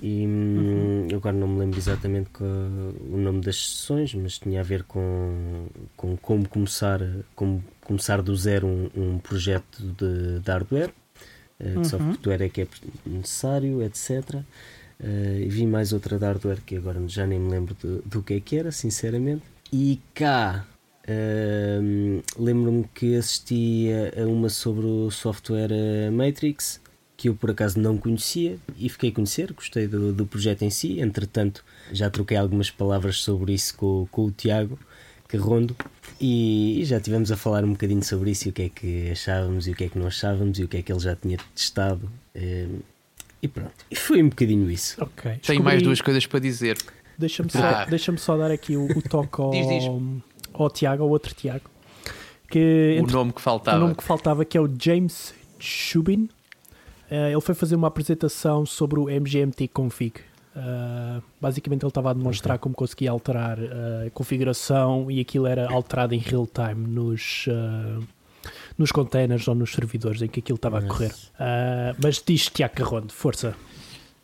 [0.00, 1.08] e uhum.
[1.14, 6.16] agora não me lembro exatamente o nome das sessões, mas tinha a ver com, com
[6.16, 7.00] como começar,
[7.34, 10.90] como começar do zero um, um projeto de, de hardware
[11.60, 12.66] uh, que software é que é
[13.06, 14.34] necessário, etc.
[15.00, 18.22] Uh, e vi mais outra de hardware que agora já nem me lembro do, do
[18.22, 19.42] que é que era, sinceramente.
[19.72, 20.66] E cá
[21.08, 25.70] uh, lembro-me que assisti a, a, uma sobre o software
[26.12, 26.80] Matrix
[27.24, 30.68] que eu por acaso não conhecia e fiquei a conhecer, gostei do, do projeto em
[30.68, 31.00] si.
[31.00, 34.78] Entretanto, já troquei algumas palavras sobre isso com, com o Tiago
[35.26, 35.74] Carrondo
[36.20, 39.66] e já tivemos a falar um bocadinho sobre isso e o que é que achávamos
[39.66, 41.38] e o que é que não achávamos e o que é que ele já tinha
[41.54, 42.10] testado.
[42.34, 42.80] Ehm,
[43.42, 45.02] e pronto, e foi um bocadinho isso.
[45.02, 45.22] Ok.
[45.22, 45.62] Tenho Descobri...
[45.62, 46.76] mais duas coisas para dizer.
[47.16, 47.86] Deixa-me só, ah.
[47.86, 49.84] deixa só dar aqui o, o toque ao, diz, diz.
[50.52, 51.70] ao Tiago, ao outro Tiago.
[52.50, 53.78] Que, o nome que faltava.
[53.78, 56.28] O nome que faltava, que é o James Shubin.
[57.14, 60.20] Uh, ele foi fazer uma apresentação sobre o MGMT Config.
[60.56, 62.62] Uh, basicamente ele estava a demonstrar okay.
[62.62, 68.06] como conseguia alterar uh, a configuração e aquilo era alterado em real time nos, uh,
[68.78, 71.12] nos containers ou nos servidores em que aquilo estava a correr.
[72.00, 73.56] mas diz Tiago Carronde, força.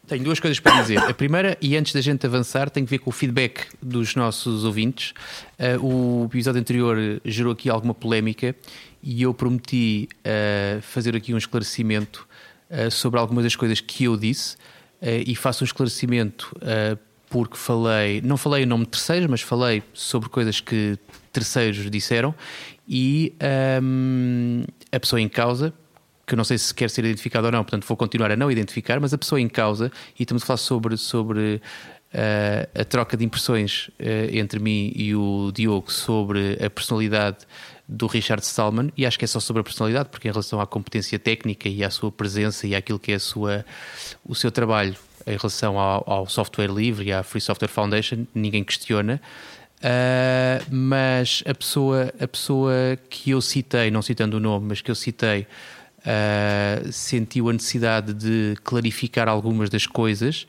[0.07, 0.99] Tenho duas coisas para dizer.
[0.99, 4.65] A primeira, e antes da gente avançar, tem que ver com o feedback dos nossos
[4.65, 5.15] ouvintes.
[5.81, 8.55] o episódio anterior gerou aqui alguma polémica
[9.03, 10.09] e eu prometi
[10.83, 12.27] fazer aqui um esclarecimento
[12.91, 14.57] sobre algumas das coisas que eu disse.
[15.01, 16.97] Eh, e faço um esclarecimento eh,
[17.29, 20.99] porque falei, não falei em nome de terceiros, mas falei sobre coisas que
[21.33, 22.35] terceiros disseram
[22.89, 23.33] e
[23.81, 25.73] um, ehm, a pessoa em causa,
[26.27, 28.51] que eu não sei se quer ser identificada ou não, portanto vou continuar a não
[28.51, 31.63] identificar, mas a pessoa em causa, e estamos a falar sobre, sobre
[32.75, 37.39] a troca de impressões uh, entre mim e o Diogo sobre a personalidade
[37.89, 40.67] do Richard Stallman, e acho que é só sobre a personalidade, porque em relação à
[40.67, 43.65] competência técnica e à sua presença e àquilo que é sua,
[44.25, 44.95] o seu trabalho
[45.27, 49.21] em relação ao, ao software livre e à Free Software Foundation, ninguém questiona.
[49.79, 54.91] Uh, mas a pessoa, a pessoa que eu citei, não citando o nome, mas que
[54.91, 55.47] eu citei,
[56.01, 60.47] uh, sentiu a necessidade de clarificar algumas das coisas.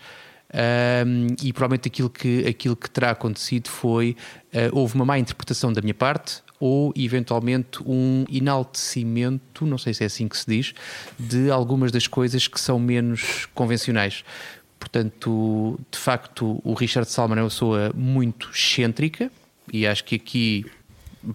[0.51, 4.17] Uh, e provavelmente aquilo que, aquilo que terá acontecido foi
[4.73, 10.07] houve uma má interpretação da minha parte, ou eventualmente um enaltecimento, não sei se é
[10.07, 10.73] assim que se diz,
[11.17, 14.23] de algumas das coisas que são menos convencionais.
[14.77, 19.31] Portanto, de facto, o Richard Salman é uma pessoa muito excêntrica
[19.71, 20.65] e acho que aqui,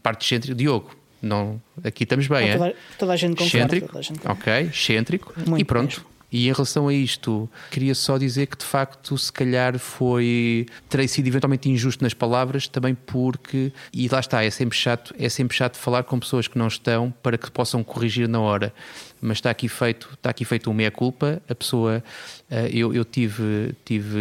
[0.02, 2.76] parte excêntrica, Diogo, não, aqui estamos bem, toda, é?
[2.98, 3.76] Toda a gente concorda.
[3.76, 3.98] Excêntrico,
[4.30, 5.96] ok, excêntrico, muito e pronto.
[5.96, 6.15] Mesmo.
[6.30, 10.66] E em relação a isto, queria só dizer que de facto, se calhar foi.
[10.88, 13.72] terei sido eventualmente injusto nas palavras, também porque.
[13.92, 17.14] E lá está, é sempre chato, é sempre chato falar com pessoas que não estão
[17.22, 18.74] para que possam corrigir na hora.
[19.20, 21.40] Mas está aqui feito, está aqui feito uma meia-culpa.
[21.48, 22.02] A pessoa.
[22.50, 24.18] Eh, eu, eu tive, tive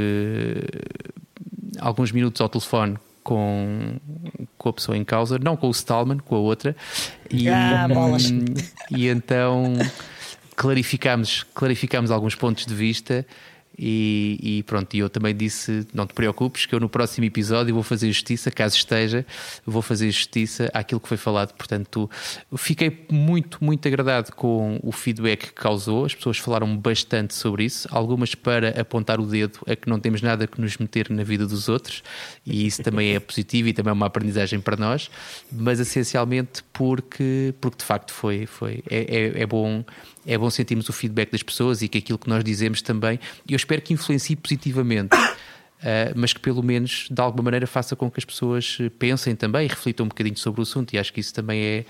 [1.80, 3.98] alguns minutos ao telefone com,
[4.58, 6.76] com a pessoa em causa, não com o Stallman, com a outra.
[7.32, 8.32] E, ah, bolas.
[8.92, 9.74] e então
[10.56, 13.26] clarificámos, clarificámos alguns pontos de vista
[13.78, 17.84] e, e, pronto, eu também disse: não te preocupes, que eu no próximo episódio vou
[17.84, 19.26] fazer justiça, caso esteja,
[19.66, 21.54] vou fazer justiça àquilo que foi falado.
[21.54, 22.10] Portanto,
[22.56, 26.06] fiquei muito, muito agradado com o feedback que causou.
[26.06, 30.22] As pessoas falaram bastante sobre isso, algumas para apontar o dedo a que não temos
[30.22, 32.04] nada que nos meter na vida dos outros,
[32.46, 35.10] e isso também é positivo e também é uma aprendizagem para nós,
[35.52, 39.84] mas essencialmente porque, porque de facto foi, foi é, é, é bom
[40.26, 43.54] é bom sentirmos o feedback das pessoas e que aquilo que nós dizemos também, e
[43.54, 45.16] eu espero que influencie positivamente.
[45.16, 49.66] Uh, mas que pelo menos de alguma maneira faça com que as pessoas pensem também
[49.66, 51.86] e reflitam um bocadinho sobre o assunto, e acho que isso também é,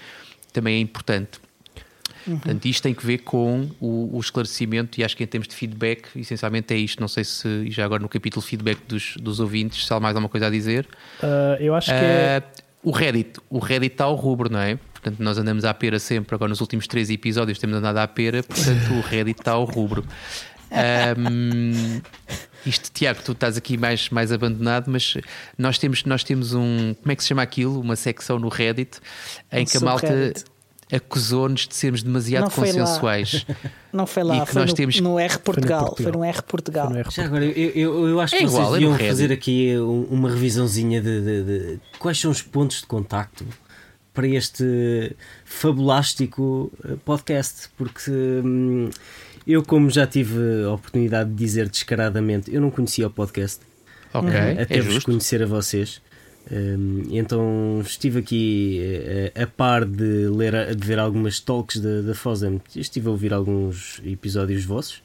[0.52, 1.40] também é importante.
[2.28, 2.40] Uhum.
[2.40, 5.56] Portanto, isto tem que ver com o, o, esclarecimento, e acho que em termos de
[5.56, 7.00] feedback, essencialmente é isto.
[7.00, 10.30] Não sei se já agora no capítulo feedback dos, dos ouvintes, se há mais alguma
[10.30, 10.88] coisa a dizer.
[11.22, 11.94] Uh, eu acho que.
[11.94, 12.44] É...
[12.84, 14.76] O Reddit, o Reddit está ao rubro, não é?
[14.94, 16.36] Portanto, nós andamos à pera sempre.
[16.36, 20.06] Agora, nos últimos três episódios, temos andado à pera, portanto, o Reddit está ao rubro.
[21.18, 22.02] Um,
[22.66, 25.16] isto, Tiago, tu estás aqui mais, mais abandonado, mas
[25.58, 26.94] nós temos, nós temos um.
[26.96, 27.80] Como é que se chama aquilo?
[27.80, 29.00] Uma secção no Reddit
[29.52, 30.34] em um que a malta
[30.92, 33.46] acusou-nos de sermos demasiado não consensuais.
[33.92, 35.00] Não foi lá, foi, no, temos...
[35.00, 35.96] no, R Portugal.
[35.96, 36.88] Foi no, R Portugal.
[36.88, 37.16] Foi no R Portugal.
[37.16, 41.02] Já agora, eu, eu, eu acho é que igual, vocês é fazer aqui uma revisãozinha
[41.02, 43.46] de, de, de, quais são os pontos de contacto
[44.14, 48.90] para este fabulástico eh, podcast, porque hum,
[49.48, 53.62] eu, como já tive a oportunidade de dizer descaradamente, eu não conhecia o podcast.
[54.14, 55.06] Ok, uh, até é vos justo.
[55.08, 56.02] conhecer a vocês.
[56.52, 58.80] Um, então estive aqui
[59.36, 62.62] a, eh, a par de ler, de ver algumas talks da, da Fosam.
[62.76, 65.02] Estive a ouvir alguns episódios vossos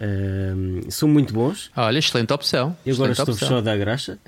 [0.00, 1.70] Uh, são muito bons.
[1.76, 2.74] Olha, excelente opção.
[2.86, 3.48] Eu agora estou opção.
[3.48, 4.18] só a dar graxa.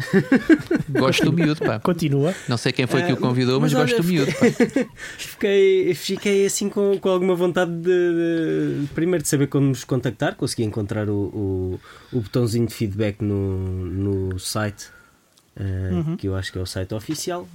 [0.90, 1.80] Gosto do miúdo, pá.
[1.80, 2.34] Continua.
[2.46, 4.30] Não sei quem foi que o convidou, mas, mas gosto do miúdo.
[5.16, 10.34] fiquei, fiquei assim com, com alguma vontade de, de, primeiro de saber como nos contactar.
[10.34, 11.80] Consegui encontrar o, o,
[12.12, 14.88] o botãozinho de feedback no, no site
[15.54, 16.16] Uh, uhum.
[16.16, 17.46] que eu acho que é o site oficial.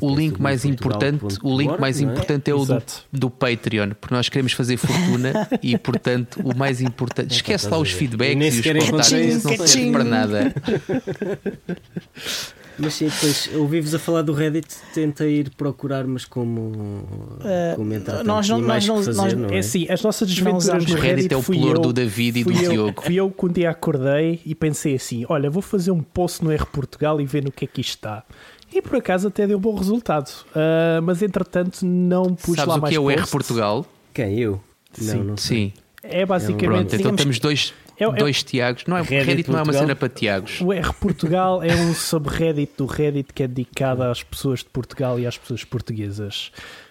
[0.00, 2.04] O, link mais importante, o link mais é?
[2.04, 6.80] importante é o do, do, Patreon, porque nós queremos fazer fortuna e, portanto, o mais
[6.80, 7.34] importante.
[7.34, 10.54] Esquece lá os feedbacks e os comentários, não serve para nada.
[12.78, 18.24] Mas sim, depois ouvi-vos a falar do Reddit, tenta ir procurar, mas como uh, comentar
[18.24, 19.56] nós não, mais nós, fazer, nós, não é?
[19.56, 22.52] é assim, as nossas desventuras no Reddit, Reddit é o pelour do David e do
[22.52, 23.02] eu, Diogo.
[23.02, 26.50] Fui eu que um dia acordei e pensei assim, olha, vou fazer um post no
[26.50, 28.24] R Portugal e ver no que é que isto está.
[28.72, 30.30] E por acaso até deu bom resultado.
[30.50, 33.84] Uh, mas entretanto não pus Sabes lá o mais que é o R Portugal?
[34.14, 34.38] Quem?
[34.38, 34.60] Eu?
[34.92, 35.14] Sim.
[35.14, 35.72] Não, não Sim.
[36.02, 36.88] É basicamente.
[36.88, 38.84] Pronto, então temos dois, é, é, dois Tiagos.
[38.86, 40.60] Não é, Reddit, Reddit não é uma cena para Tiagos.
[40.60, 45.20] O R Portugal é um subreddit do Reddit que é dedicado às pessoas de Portugal
[45.20, 46.50] e às pessoas portuguesas.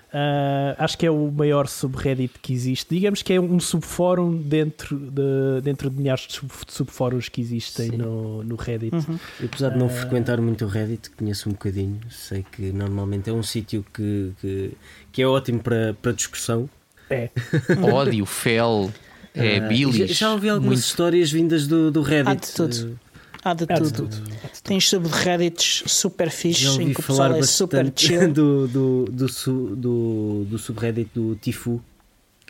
[0.10, 2.96] Uh, acho que é o maior subreddit que existe.
[2.96, 8.44] Digamos que é um subfórum dentro de, dentro de milhares de subfóruns que existem no,
[8.44, 8.96] no Reddit.
[8.96, 9.20] Uhum.
[9.44, 12.00] apesar de não uh, frequentar muito o Reddit, conheço um bocadinho.
[12.10, 14.72] Sei que normalmente é um sítio que, que,
[15.12, 16.68] que, é ótimo para, para discussão.
[17.10, 17.30] É.
[17.92, 18.92] Ódio, fel.
[19.40, 20.86] É, uh, Já, já ouvi algumas muito...
[20.86, 22.30] histórias vindas do, do Reddit.
[22.30, 23.00] Há de tudo.
[23.44, 23.84] Há de, tudo.
[23.84, 24.18] de tudo.
[24.64, 28.32] Tens subreddits super fixe em que o pessoal é super chill.
[28.32, 31.82] Do, do, do, do, do subreddit do Tifu,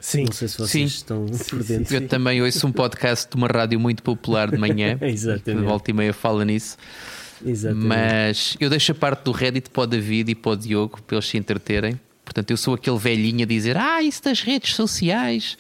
[0.02, 0.26] Sim.
[0.26, 0.98] Não sei se vocês sim.
[0.98, 1.94] estão por dentro.
[1.94, 4.98] Eu também ouço um podcast de uma rádio muito popular de manhã.
[5.02, 5.66] Exatamente.
[5.66, 6.78] Volta e meia fala nisso.
[7.46, 7.88] Exatamente.
[7.88, 11.18] Mas eu deixo a parte do Reddit para o David e para o Diogo, para
[11.18, 12.00] eles se entreterem.
[12.30, 15.58] Portanto, eu sou aquele velhinho a dizer: Ah, isso das redes sociais.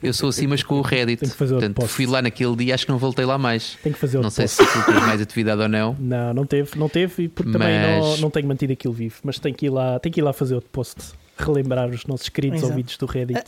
[0.00, 1.18] Eu sou assim, mas com o Reddit.
[1.18, 1.92] Tenho que fazer Portanto, post.
[1.92, 3.76] fui lá naquele dia, acho que não voltei lá mais.
[3.82, 4.64] Tenho que fazer Não sei post.
[4.64, 5.96] se tu tens mais atividade ou não.
[6.00, 7.60] Não, não teve, não teve, porque mas...
[7.60, 9.16] também não, não tenho mantido aquilo vivo.
[9.24, 10.96] Mas tenho que ir lá, tenho que ir lá fazer outro post,
[11.36, 12.72] relembrar os nossos queridos Exato.
[12.72, 13.44] ouvidos do Reddit.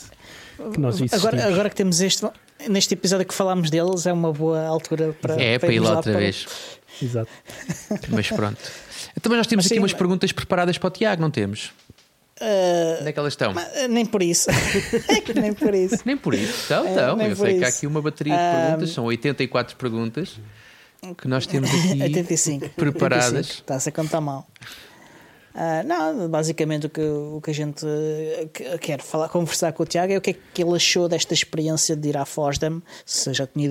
[0.72, 2.26] Que nós agora, agora que temos este,
[2.68, 5.34] neste episódio que falámos deles, é uma boa altura para.
[5.34, 6.20] É, para, para ir lá outra para...
[6.20, 6.46] vez.
[7.02, 7.30] Exato.
[8.08, 8.58] Mas pronto.
[9.16, 11.72] Então, nós temos Mas, aqui sim, umas perguntas preparadas para o Tiago, não temos?
[12.40, 13.54] Uh, Onde é que elas estão?
[13.74, 14.50] Eh, nem por isso.
[15.40, 16.02] nem por isso.
[16.04, 16.64] nem por isso.
[16.64, 17.20] Então, então.
[17.20, 17.58] eu sei isso.
[17.58, 20.40] que há aqui uma bateria de perguntas, são 84 perguntas
[21.18, 23.34] que nós temos aqui 85, preparadas.
[23.34, 23.60] 85.
[23.60, 24.48] Está-se a contar mal.
[25.54, 27.86] Uh, não, basicamente o que, o que a gente
[28.80, 31.94] quer falar, conversar com o Tiago é o que é que ele achou desta experiência
[31.94, 33.68] de ir à Fosdam, se já tinha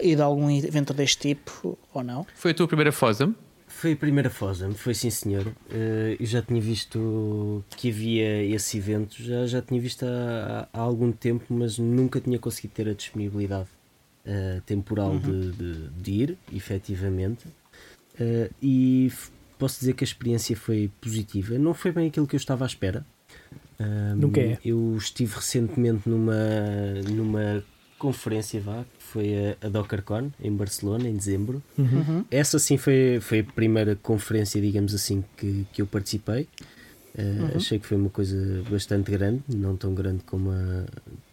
[0.00, 2.24] ido a algum evento deste tipo ou não.
[2.36, 3.34] Foi a tua primeira Fosdam?
[3.86, 5.46] Foi a primeira Fosdam, foi sim senhor.
[5.46, 10.80] Uh, eu já tinha visto que havia esse evento, já, já tinha visto há, há
[10.80, 13.68] algum tempo, mas nunca tinha conseguido ter a disponibilidade
[14.26, 15.20] uh, temporal uhum.
[15.20, 17.46] de, de, de, ir, efetivamente.
[18.18, 19.12] Uh, e
[19.56, 21.56] posso dizer que a experiência foi positiva.
[21.56, 23.06] Não foi bem aquilo que eu estava à espera.
[23.78, 24.58] Um, Nunca é.
[24.64, 26.34] Eu estive recentemente numa,
[27.08, 27.64] numa
[28.00, 28.84] conferência, vá,
[29.16, 31.62] foi a, a DockerCon em Barcelona, em dezembro.
[31.78, 31.86] Uhum.
[31.86, 32.24] uhum.
[32.30, 36.46] Essa sim foi, foi a primeira conferência, digamos assim, que, que eu participei.
[37.14, 37.56] Uh, uhum.
[37.56, 40.84] Achei que foi uma coisa bastante grande, não tão grande como a,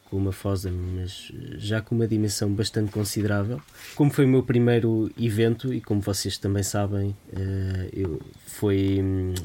[0.09, 3.59] com uma FOSA, mas já com uma dimensão bastante considerável.
[3.95, 9.01] Como foi o meu primeiro evento, e como vocês também sabem, eh, eu, foi,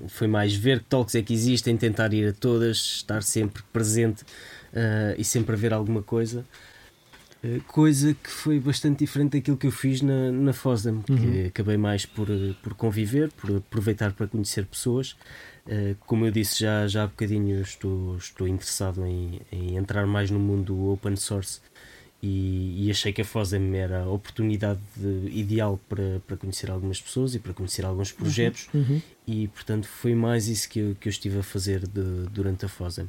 [0.08, 4.22] foi mais ver que talks é que existem, tentar ir a todas, estar sempre presente
[4.22, 6.44] uh, e sempre a ver alguma coisa.
[7.42, 11.16] Uh, coisa que foi bastante diferente daquilo que eu fiz na, na FOSDEM, uhum.
[11.16, 12.26] que acabei mais por,
[12.62, 15.16] por conviver, por aproveitar para conhecer pessoas.
[15.68, 20.30] Eh, como eu disse já, já há bocadinho, estou, estou interessado em, em entrar mais
[20.30, 21.60] no mundo open source
[22.22, 27.00] e, e achei que a FOSEM era a oportunidade de, ideal para, para conhecer algumas
[27.00, 29.02] pessoas e para conhecer alguns projetos uhum, uhum.
[29.26, 32.68] e portanto foi mais isso que eu, que eu estive a fazer de, durante a
[32.68, 33.08] FOSEM.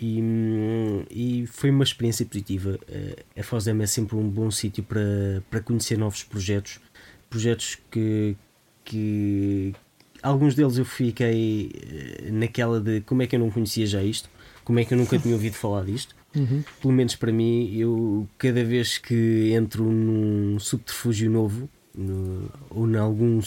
[0.00, 0.22] E,
[1.10, 2.78] e, foi uma experiência positiva.
[2.88, 6.80] Eh, a FOSEM é sempre um bom sítio para, para conhecer novos projetos,
[7.28, 8.34] projetos que,
[8.82, 9.74] que,
[10.22, 14.30] alguns deles eu fiquei eh, naquela de como é que eu não conhecia já isto,
[14.64, 16.16] como é que eu nunca tinha ouvido falar disto.
[16.34, 16.64] Uhum.
[16.80, 22.96] Pelo menos para mim, eu cada vez que entro num subterfúgio novo no, ou em
[22.96, 23.42] algum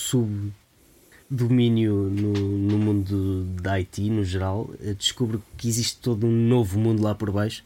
[1.30, 6.78] subdomínio no, no mundo da IT no geral, eh, descubro que existe todo um novo
[6.78, 7.64] mundo lá por baixo.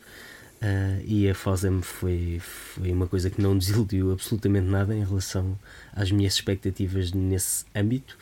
[0.59, 5.57] Uh, e a FOSEM foi, foi uma coisa que não desiludiu absolutamente nada em relação
[5.93, 8.17] às minhas expectativas nesse âmbito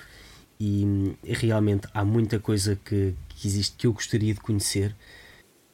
[0.60, 4.93] e realmente há muita coisa que, que existe que eu gostaria de conhecer.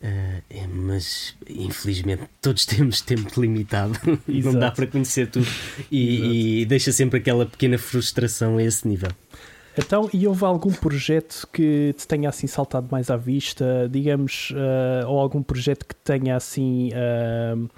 [0.04, 5.46] Uh, é, mas infelizmente todos temos tempo limitado, não dá para conhecer tudo
[5.92, 9.12] e, e, deixa sempre aquela pequena frustração a esse nível.
[9.78, 15.08] Então, e houve algum projeto que te tenha assim saltado mais à vista, digamos, uh,
[15.08, 17.70] ou algum projeto que tenha assim uh,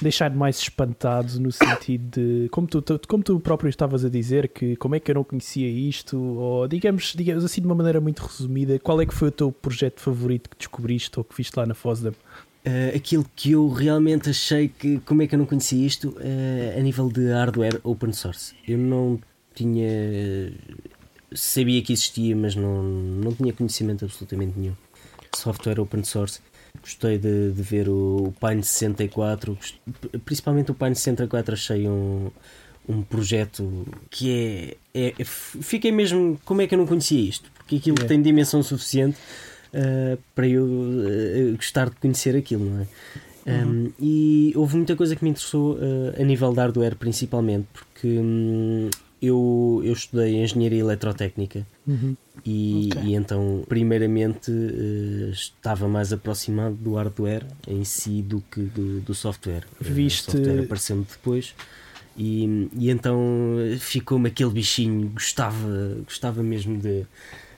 [0.00, 4.76] deixado mais espantado no sentido de, como tu, como tu próprio estavas a dizer, que
[4.76, 8.20] como é que eu não conhecia isto, ou digamos, digamos assim de uma maneira muito
[8.20, 11.64] resumida, qual é que foi o teu projeto favorito que descobriste ou que viste lá
[11.64, 12.12] na FOSDEM?
[12.12, 16.14] Uh, aquilo que eu realmente achei que, como é que eu não conhecia isto,
[16.76, 18.54] a nível de hardware open source.
[18.66, 19.18] Eu não
[19.54, 20.52] tinha
[21.32, 24.74] sabia que existia, mas não, não tinha conhecimento absolutamente nenhum.
[25.34, 26.40] Software open source.
[26.80, 29.58] Gostei de, de ver o, o Pine 64,
[30.24, 32.30] principalmente o Pine 64 achei um,
[32.88, 36.40] um projeto que é, é, Fiquei mesmo.
[36.44, 37.50] Como é que eu não conhecia isto?
[37.56, 38.06] Porque aquilo é.
[38.06, 39.18] tem dimensão suficiente
[39.74, 42.86] uh, para eu uh, gostar de conhecer aquilo, não é?
[43.46, 43.70] Uhum.
[43.70, 48.06] Um, e houve muita coisa que me interessou uh, a nível de hardware, principalmente, porque
[48.06, 48.90] um,
[49.20, 52.16] eu, eu estudei engenharia eletrotécnica uhum.
[52.44, 53.10] e, okay.
[53.10, 59.14] e, então, primeiramente, uh, estava mais aproximado do hardware em si do que do, do
[59.14, 59.64] software.
[59.80, 60.28] Viste.
[60.28, 61.54] O software apareceu-me depois.
[62.16, 63.20] E, e então
[63.78, 67.06] ficou-me aquele bichinho, gostava, gostava mesmo de,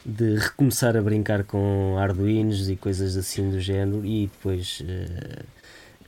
[0.04, 5.42] de recomeçar a brincar com Arduinos e coisas assim do género e depois uh,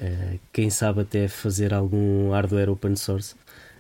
[0.05, 3.34] uh, quem sabe até fazer algum hardware open source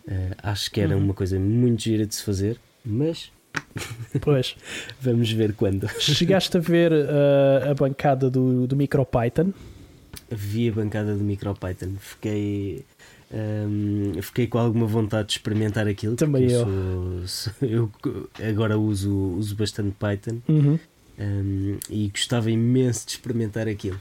[0.06, 1.04] Uh, acho que era uhum.
[1.04, 3.30] uma coisa muito gira de se fazer, mas.
[4.20, 4.56] Pois.
[5.00, 5.88] Vamos ver quando.
[5.98, 9.52] Chegaste a ver uh, a bancada do, do MicroPython?
[10.34, 11.96] vi a bancada do MicroPython.
[11.98, 12.84] Fiquei.
[13.34, 16.16] Um, fiquei com alguma vontade de experimentar aquilo.
[16.16, 17.26] Também eu.
[17.26, 17.90] Sou, sou, eu
[18.46, 20.78] agora uso, uso bastante Python uhum.
[21.18, 24.00] um, e gostava imenso de experimentar aquilo.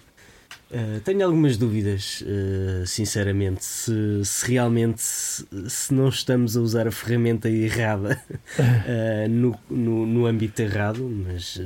[0.71, 6.87] Uh, tenho algumas dúvidas, uh, sinceramente, se, se realmente se, se, não estamos a usar
[6.87, 8.17] a ferramenta errada
[8.57, 11.59] uh, no, no, no, âmbito errado, mas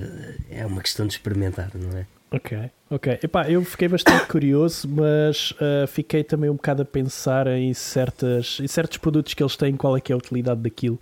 [0.49, 2.07] é uma questão de experimentar, não é?
[2.31, 2.57] Ok,
[2.89, 3.19] ok.
[3.21, 5.53] Epá, eu fiquei bastante curioso, mas
[5.87, 9.95] fiquei também um bocado a pensar em, certas, em certos produtos que eles têm, qual
[9.95, 10.99] é que é a utilidade daquilo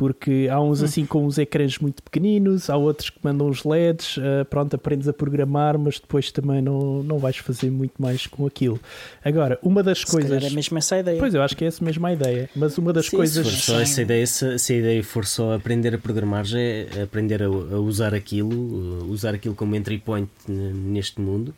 [0.00, 0.86] porque há uns hum.
[0.86, 5.06] assim com uns ecrãs muito pequeninos, há outros que mandam os LEDs, uh, pronto, aprendes
[5.06, 8.80] a programar, mas depois também não, não vais fazer muito mais com aquilo.
[9.22, 10.42] Agora, uma das se coisas.
[10.42, 11.18] é mesmo essa ideia.
[11.18, 13.46] Pois eu acho que é essa mesma a ideia, mas uma das Sim, coisas.
[13.46, 16.58] Se, for só essa ideia, se, se, a ideia for só aprender a programar, já
[16.58, 21.54] é aprender a, a usar aquilo, usar aquilo como entry point neste mundo.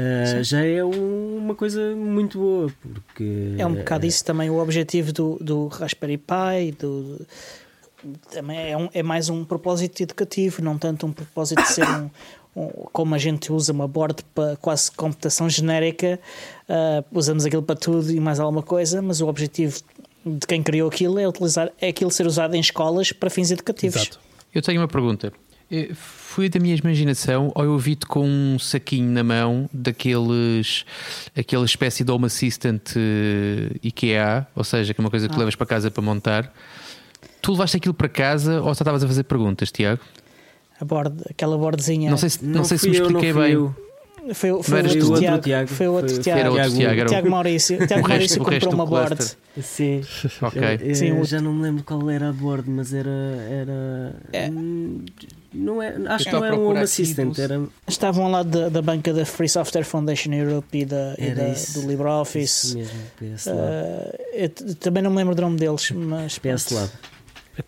[0.00, 4.58] Uh, já é um, uma coisa muito boa porque é um bocado isso também o
[4.58, 7.26] objetivo do, do Raspberry Pi do,
[8.32, 12.10] também é, um, é mais um propósito educativo, não tanto um propósito de ser um,
[12.56, 16.18] um como a gente usa uma board para quase computação genérica,
[16.68, 19.80] uh, usamos aquilo para tudo e mais alguma coisa, mas o objetivo
[20.24, 24.02] de quem criou aquilo é utilizar é aquilo ser usado em escolas para fins educativos.
[24.02, 24.20] Exato.
[24.54, 25.32] Eu tenho uma pergunta.
[25.70, 30.84] Eh, foi da minha imaginação ou eu vi-te com um saquinho na mão daqueles
[31.36, 35.38] aquela espécie de Home Assistant uh, IKEA, ou seja, que é uma coisa que ah.
[35.38, 36.52] levas para casa para montar
[37.42, 40.00] Tu levaste aquilo para casa ou só estavas a fazer perguntas, Tiago?
[40.78, 42.10] A borda, aquela bordezinha.
[42.10, 43.52] Não sei se, não, não sei se me expliquei bem.
[43.52, 43.74] Eu.
[44.34, 46.40] Foi, foi, o outro Tiago, Tiago, foi o outro Tiago.
[46.40, 47.06] Era outro Tiago.
[47.06, 47.86] Tiago Maurício.
[47.86, 49.36] Tiago Maurício comprou uma board.
[49.60, 50.02] Sim.
[50.42, 50.62] Ok.
[50.82, 53.08] Eu, Sim, eu já não me lembro qual era a board, mas era.
[53.08, 54.50] era é.
[55.52, 57.38] Não é, acho que não era um Home Assistant.
[57.38, 57.60] Era...
[57.86, 61.52] Estavam ao lado da, da, banca da Free Software Foundation Europe e, da, e da
[61.74, 62.78] do LibreOffice.
[62.78, 66.38] Isso mesmo, PS uh, também não me lembro do nome deles, mas.
[66.38, 66.90] PS Lab.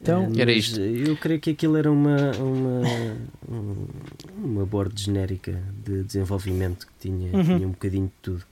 [0.01, 0.81] Então, é, era isto.
[0.81, 2.83] Eu creio que aquilo era uma, uma,
[4.43, 7.45] uma board genérica de desenvolvimento que tinha, uhum.
[7.45, 8.45] tinha um bocadinho de tudo.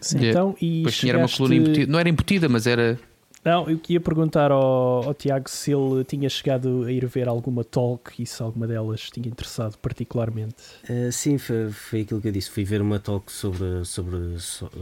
[0.00, 0.26] Sim.
[0.26, 1.10] Então, e chegaste...
[1.10, 2.98] era uma coluna embutida, não era embutida, mas era.
[3.44, 7.64] Não, eu queria perguntar ao, ao, Tiago se ele tinha chegado a ir ver alguma
[7.64, 10.54] talk e se alguma delas tinha interessado particularmente.
[10.88, 12.50] Uh, sim, foi, foi aquilo que eu disse.
[12.50, 14.38] Fui ver uma talk sobre, sobre,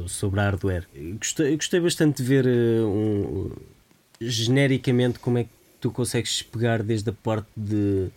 [0.07, 0.87] sobre hardware.
[1.19, 3.51] Gostei, gostei bastante de ver uh, um
[4.21, 5.51] genericamente como é que
[5.81, 8.11] tu consegues pegar desde a parte de,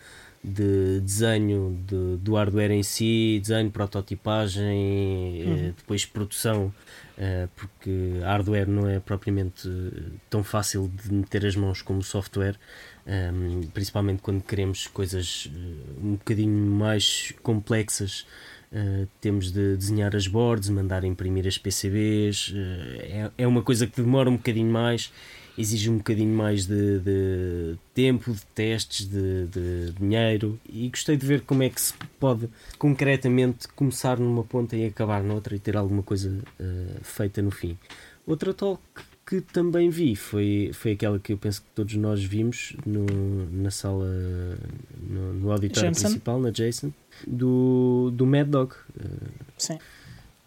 [0.43, 5.73] de desenho de, do hardware em si, desenho, prototipagem, eh, uhum.
[5.77, 6.73] depois produção,
[7.17, 9.69] eh, porque hardware não é propriamente
[10.29, 12.57] tão fácil de meter as mãos como software,
[13.07, 15.59] ehm, principalmente quando queremos coisas eh,
[16.03, 18.25] um bocadinho mais complexas.
[19.21, 24.27] Temos de desenhar as boards, mandar imprimir as PCBs, é, é uma coisa que demora
[24.27, 25.11] um bocadinho mais
[25.57, 31.25] exige um bocadinho mais de, de tempo, de testes, de, de, dinheiro e gostei de
[31.25, 35.77] ver como é que se pode concretamente começar numa ponta e acabar noutra e ter
[35.77, 36.29] alguma coisa
[36.59, 37.77] uh, feita no fim.
[38.25, 38.81] Outra talk
[39.25, 43.05] que também vi foi, foi aquela que eu penso que todos nós vimos no,
[43.51, 44.05] na sala,
[44.99, 46.07] no, no auditório Jameson.
[46.07, 46.91] principal, na Jason,
[47.25, 48.73] do, do Mad Dog.
[48.97, 49.79] Uh, Sim.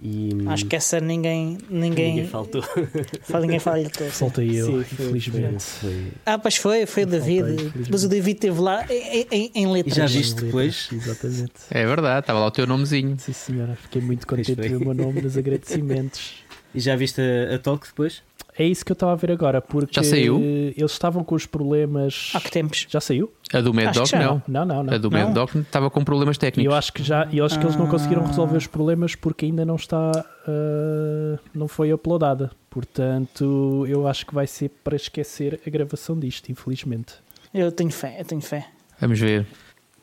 [0.00, 1.56] E, Acho que essa ninguém.
[1.70, 2.62] Ninguém, ninguém faltou.
[3.40, 4.06] ninguém faltou.
[4.10, 5.62] Faltei eu, Sim, infelizmente.
[5.64, 7.56] Foi, Ah, pois foi, foi o David.
[7.62, 9.96] Faltei, mas o David esteve lá em, em, em letras.
[9.96, 10.88] E já viste depois?
[10.92, 11.52] Exatamente.
[11.70, 13.16] É verdade, estava lá o teu nomezinho.
[13.18, 13.74] Sim, senhora.
[13.76, 16.44] Fiquei muito contente de ver o meu nome nos agradecimentos.
[16.74, 18.22] E já viste a, a talk depois?
[18.58, 20.40] É isso que eu estava a ver agora, porque já saiu?
[20.40, 22.32] eles estavam com os problemas.
[22.34, 22.86] Há que tempos?
[22.88, 23.30] Já saiu?
[23.52, 24.42] A do Mad Dog não.
[24.48, 24.64] não.
[24.66, 26.64] Não, não, A do Mad Dog estava com problemas técnicos.
[26.64, 28.28] E eu acho que já, eu acho que eles não conseguiram ah.
[28.28, 32.50] resolver os problemas porque ainda não está, uh, não foi uploadada.
[32.70, 37.14] Portanto, eu acho que vai ser para esquecer a gravação disto, infelizmente.
[37.52, 38.66] Eu tenho fé, eu tenho fé.
[38.98, 39.46] Vamos ver.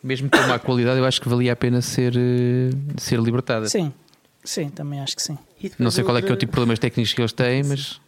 [0.04, 3.68] Mesmo com má qualidade, eu acho que valia a pena ser, uh, ser libertada.
[3.68, 3.92] Sim,
[4.44, 5.38] sim, também acho que sim.
[5.80, 8.02] Não sei qual é que é o tipo de problemas técnicos que eles têm, mas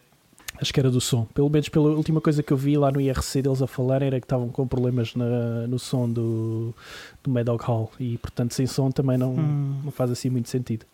[0.60, 1.24] Acho que era do som.
[1.26, 4.18] Pelo menos pela última coisa que eu vi lá no IRC deles a falar era
[4.20, 6.74] que estavam com problemas na, no som do,
[7.22, 9.80] do Mad Dog Hall e portanto sem som também não, hum.
[9.84, 10.86] não faz assim muito sentido.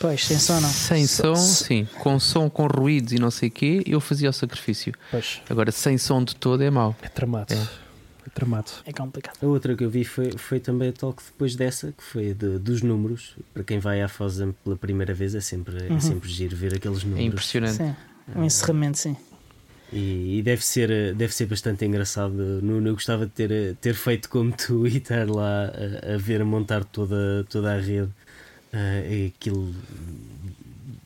[0.00, 0.68] Pois, sem som não.
[0.68, 1.88] Sem som, sim.
[1.98, 4.94] Com som, com ruídos e não sei o quê, eu fazia o sacrifício.
[5.10, 5.42] Pois.
[5.50, 6.94] Agora, sem som de todo é mau.
[7.02, 7.52] É tramado.
[7.52, 7.56] É.
[7.56, 8.70] é tramado.
[8.86, 9.36] É complicado.
[9.42, 12.58] A outra que eu vi foi, foi também a talk depois dessa, que foi de,
[12.58, 13.34] dos números.
[13.52, 15.96] Para quem vai à FOSAM pela primeira vez, é sempre, é uhum.
[15.96, 17.24] é sempre giro ver aqueles números.
[17.24, 17.76] É impressionante.
[17.76, 17.96] Sim.
[18.34, 19.16] Um encerramento, sim.
[19.92, 22.32] E, e, deve, ser, deve ser bastante engraçado.
[22.32, 26.42] Nuno, eu gostava de ter, ter feito como tu e estar lá a, a ver
[26.42, 28.10] a montar toda, toda a rede
[28.68, 29.74] Uh, aquilo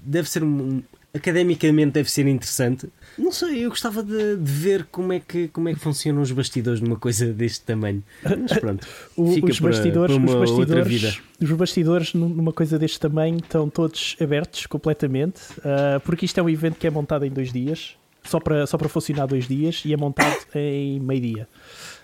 [0.02, 0.82] deve ser um,
[1.14, 2.88] academicamente deve ser interessante.
[3.18, 6.32] Não sei, eu gostava de, de, ver como é, que, como é que funcionam os
[6.32, 8.02] bastidores numa coisa deste tamanho.
[8.22, 8.86] Mas pronto,
[9.16, 14.66] o, os, bastidores, para os bastidores, os bastidores numa coisa deste tamanho estão todos abertos
[14.66, 17.94] completamente, uh, porque isto é um evento que é montado em dois dias,
[18.24, 21.46] só para, só para funcionar dois dias, e é montado em meio-dia.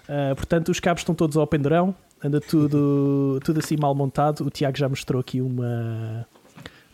[0.07, 4.45] Uh, portanto, os cabos estão todos ao pendurão, anda tudo, tudo assim mal montado.
[4.45, 6.27] O Tiago já mostrou aqui uma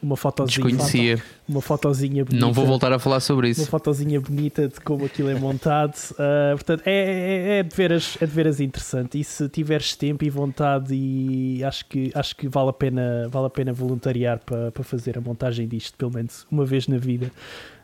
[0.05, 0.67] uma fotozinha.
[0.69, 1.23] Desconhecia.
[1.49, 2.45] Uma fotozinha bonita.
[2.45, 3.63] Não vou voltar a falar sobre isso.
[3.63, 5.95] Uma fotozinha bonita de como aquilo é montado.
[6.13, 9.19] Uh, portanto, é, é, é, de veras, é de veras interessante.
[9.19, 13.47] E se tiveres tempo e vontade, e acho que, acho que vale, a pena, vale
[13.47, 17.33] a pena voluntariar para, para fazer a montagem disto, pelo menos uma vez na vida.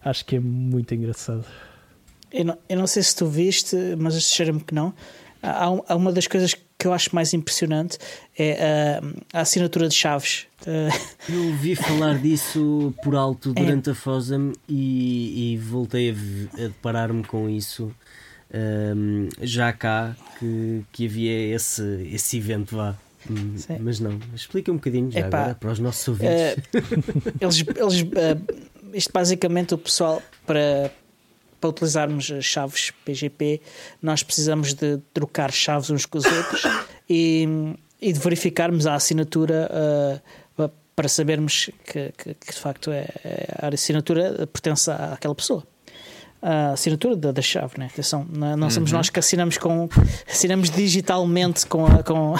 [0.04, 1.44] Acho que é muito engraçado.
[2.30, 4.94] Eu não, eu não sei se tu viste, mas cheira-me que não.
[5.43, 7.99] Há, uma das coisas que eu acho mais impressionante
[8.38, 8.99] é
[9.32, 10.47] a, a assinatura de chaves.
[11.28, 13.62] Eu ouvi falar disso por alto é.
[13.62, 13.93] durante é.
[13.93, 16.14] a FOSAM e, e voltei a,
[16.64, 17.91] a deparar-me com isso
[18.53, 22.97] um, já cá que, que havia esse, esse evento lá.
[23.30, 26.55] Hum, mas não, explica um bocadinho já Epá, agora para os nossos ouvintes.
[26.55, 30.91] Uh, eles, eles, uh, isto basicamente o pessoal para,
[31.61, 33.61] para utilizarmos chaves PGP,
[34.00, 36.62] nós precisamos de trocar chaves uns com os outros
[37.08, 37.46] e,
[38.00, 40.20] e de verificarmos a assinatura uh,
[41.00, 45.66] para sabermos que, que, que, de facto é, é, a assinatura pertence àquela pessoa.
[46.42, 47.88] A assinatura da, da chave, né?
[47.90, 48.98] Atenção, não, não somos uhum.
[48.98, 49.88] nós que assinamos com
[50.30, 52.34] assinamos digitalmente com a, com,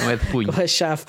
[0.00, 0.48] não é de punho.
[0.52, 1.04] com a chave.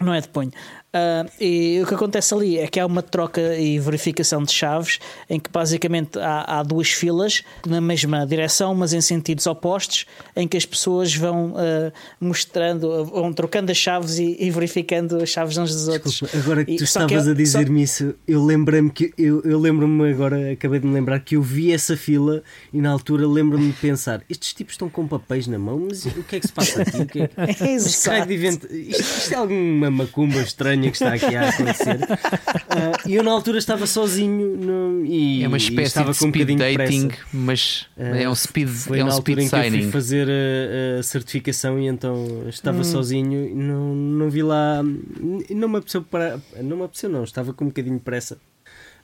[0.00, 0.50] Não é de punho.
[0.88, 4.98] Uh, e o que acontece ali é que há uma troca e verificação de chaves
[5.28, 10.48] em que basicamente há, há, duas filas na mesma direção, mas em sentidos opostos, em
[10.48, 15.58] que as pessoas vão uh, mostrando, vão trocando as chaves e, e, verificando as chaves
[15.58, 16.12] uns dos outros.
[16.12, 18.04] Desculpa, agora que tu e, estavas que a dizer-me só...
[18.04, 21.70] isso, eu lembrei-me que eu, eu lembro-me agora, acabei de me lembrar que eu vi
[21.70, 25.86] essa fila e na altura lembro-me de pensar: estes tipos estão com papéis na mão,
[25.86, 27.02] mas o que é que se passa aqui?
[27.02, 31.36] O que é, é isto, isto, isto é alguma macumba estranha estranha que está aqui
[31.36, 31.96] a acontecer.
[31.96, 36.56] Uh, e eu na altura estava sozinho no, e é uma espécie de speed um
[36.56, 39.66] dating, mas uh, é um speed, foi é um na speed altura signing.
[39.66, 42.84] Em que eu fui fazer a, a certificação e então estava hum.
[42.84, 47.52] sozinho e não, não vi lá, não me apeteceu para, não me apeteceu não, estava
[47.52, 48.38] com um bocadinho de pressa.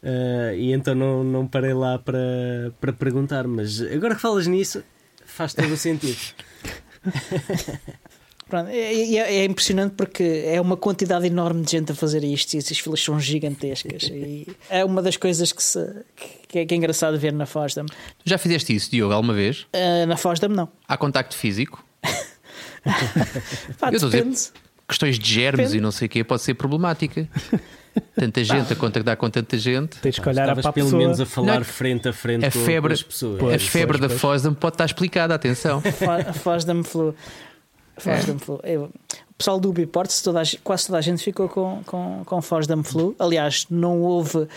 [0.03, 4.85] Uh, e então não, não parei lá para, para perguntar, mas agora que falas nisso,
[5.25, 6.19] faz todo o sentido.
[8.49, 12.55] Pronto, é, é, é, impressionante porque é uma quantidade enorme de gente a fazer isto
[12.55, 14.05] e as filas são gigantescas.
[14.05, 15.81] e é uma das coisas que, se,
[16.49, 17.87] que, é, que é engraçado ver na Fosdam.
[18.25, 19.63] Já fizeste isso, Diogo, alguma vez?
[19.75, 20.69] Uh, na Fosdam, não.
[20.87, 21.85] Há contacto físico?
[23.79, 24.31] Pá, Eu depende.
[24.31, 24.53] Dizer,
[24.87, 25.79] questões de germes depende.
[25.79, 27.27] e não sei o quê pode ser problemática.
[28.15, 29.99] Tanta gente a contactar com tanta gente.
[30.01, 32.59] Tens que olhar para a pelo menos a falar não, frente a frente a com,
[32.59, 33.39] febre, com as pessoas.
[33.39, 35.83] Pois, a febre pois, da Fosdam pode estar explicada, atenção.
[36.29, 36.83] A Fosdam
[37.97, 38.15] flu.
[38.15, 38.61] Fosdam Flu.
[38.63, 39.73] Eu, o pessoal do
[40.41, 43.15] a, quase toda a gente ficou com, com, com Fosdam Flu.
[43.19, 44.49] Aliás, não houve uh,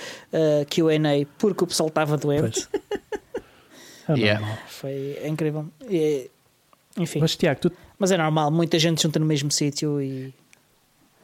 [0.69, 2.67] QA porque o pessoal estava doente.
[4.09, 4.57] É yeah.
[4.67, 5.65] Foi incrível.
[5.89, 6.29] E,
[6.97, 7.19] enfim.
[7.19, 7.71] Mas, Tiago, tu...
[7.99, 10.33] Mas é normal, muita gente junta no mesmo sítio e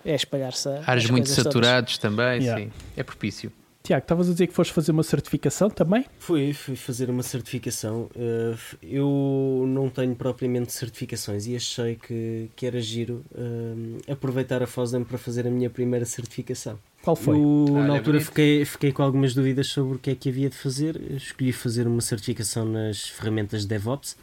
[0.03, 0.67] é espalhar-se.
[0.85, 2.17] Áreas muito saturados todas.
[2.17, 2.61] também, yeah.
[2.61, 2.71] sim.
[2.97, 3.51] É propício.
[3.83, 6.05] Tiago, estavas a dizer que foste fazer uma certificação também?
[6.17, 8.09] Fui, fui fazer uma certificação.
[8.15, 14.67] Eh, eu não tenho propriamente certificações e achei que, que era giro uh, aproveitar a
[14.67, 16.79] FOSDEM para fazer a minha primeira certificação.
[17.01, 17.35] Qual foi?
[17.35, 20.49] Eu, ah, na altura fiquei, fiquei com algumas dúvidas sobre o que é que havia
[20.49, 20.95] de fazer.
[21.11, 24.15] Escolhi fazer uma certificação nas ferramentas de DevOps.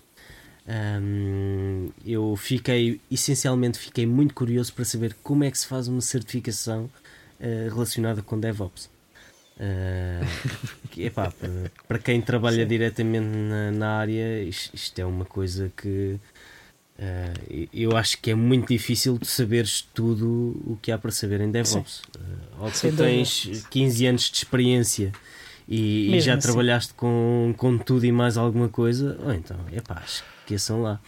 [0.67, 6.01] Um, eu fiquei, essencialmente, fiquei muito curioso para saber como é que se faz uma
[6.01, 8.89] certificação uh, relacionada com DevOps.
[9.61, 10.25] Uh,
[10.97, 12.69] epá, para, para quem trabalha Sim.
[12.69, 16.19] diretamente na, na área, isto, isto, é uma coisa que
[16.99, 21.43] uh, eu acho que é muito difícil de saberes tudo o que há para saber
[21.43, 21.99] em DevOps.
[21.99, 25.13] Uh, ou tu tens 15 anos de experiência
[25.69, 26.49] e, e já assim.
[26.49, 30.99] trabalhaste com, com tudo e mais alguma coisa, ou então, epá, esqueçam lá.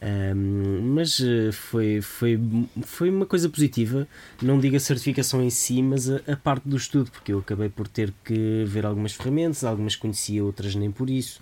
[0.00, 2.38] Um, mas eh, foi, foi,
[2.82, 4.06] foi uma coisa positiva.
[4.40, 7.68] Não digo a certificação em si, mas a, a, parte do estudo, porque eu acabei
[7.68, 11.40] por ter que ver algumas ferramentas, algumas conhecia, outras nem por isso.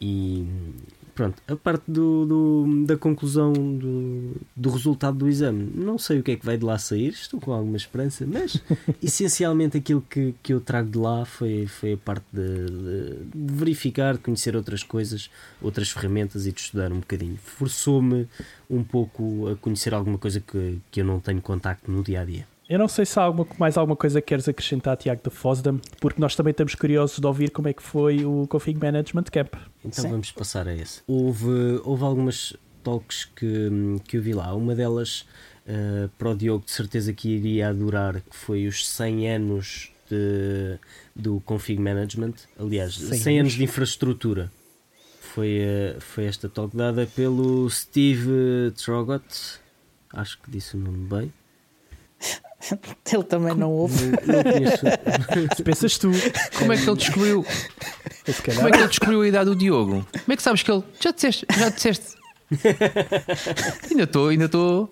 [0.00, 0.46] E
[1.14, 6.22] pronto, a parte do, do, da conclusão do, do resultado do exame, não sei o
[6.22, 8.62] que é que vai de lá sair, estou com alguma esperança, mas
[9.02, 13.54] essencialmente aquilo que, que eu trago de lá foi, foi a parte de, de, de
[13.54, 17.38] verificar, de conhecer outras coisas, outras ferramentas e de estudar um bocadinho.
[17.42, 18.28] Forçou-me
[18.68, 22.24] um pouco a conhecer alguma coisa que, que eu não tenho contacto no dia a
[22.24, 22.51] dia.
[22.72, 25.78] Eu não sei se há alguma, mais alguma coisa que queres acrescentar, Tiago, da Fosdam,
[26.00, 29.52] porque nós também estamos curiosos de ouvir como é que foi o Config Management Camp.
[29.84, 30.10] Então Sim.
[30.10, 31.02] vamos passar a esse.
[31.06, 33.68] Houve, houve algumas talks que,
[34.08, 34.54] que eu vi lá.
[34.54, 35.26] Uma delas,
[35.66, 40.78] uh, para o Diogo, de certeza que iria adorar, que foi os 100 anos de,
[41.14, 42.36] do Config Management.
[42.58, 44.50] Aliás, 100, 100 anos de infraestrutura.
[45.20, 49.60] Foi, uh, foi esta talk dada pelo Steve Trogot.
[50.10, 51.32] Acho que disse o nome bem.
[53.12, 54.12] Ele também não ouve.
[55.56, 56.10] Se pensas tu.
[56.58, 57.44] Como é que ele descobriu?
[58.54, 60.06] Como é que ele descobriu a idade do Diogo?
[60.12, 60.84] Como é que sabes que ele.
[61.00, 61.46] Já disseste?
[61.58, 62.16] Já disseste?
[63.90, 64.90] ainda estou, ainda estou.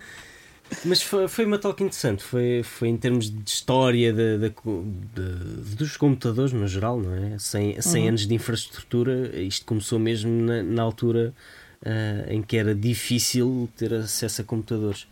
[0.85, 2.23] Mas foi, foi uma talk interessante.
[2.23, 7.37] Foi, foi em termos de história de, de, de, dos computadores no geral, não é?
[7.37, 8.07] 100, 100 uhum.
[8.09, 9.41] anos de infraestrutura.
[9.41, 11.33] Isto começou mesmo na, na altura
[11.81, 15.07] uh, em que era difícil ter acesso a computadores.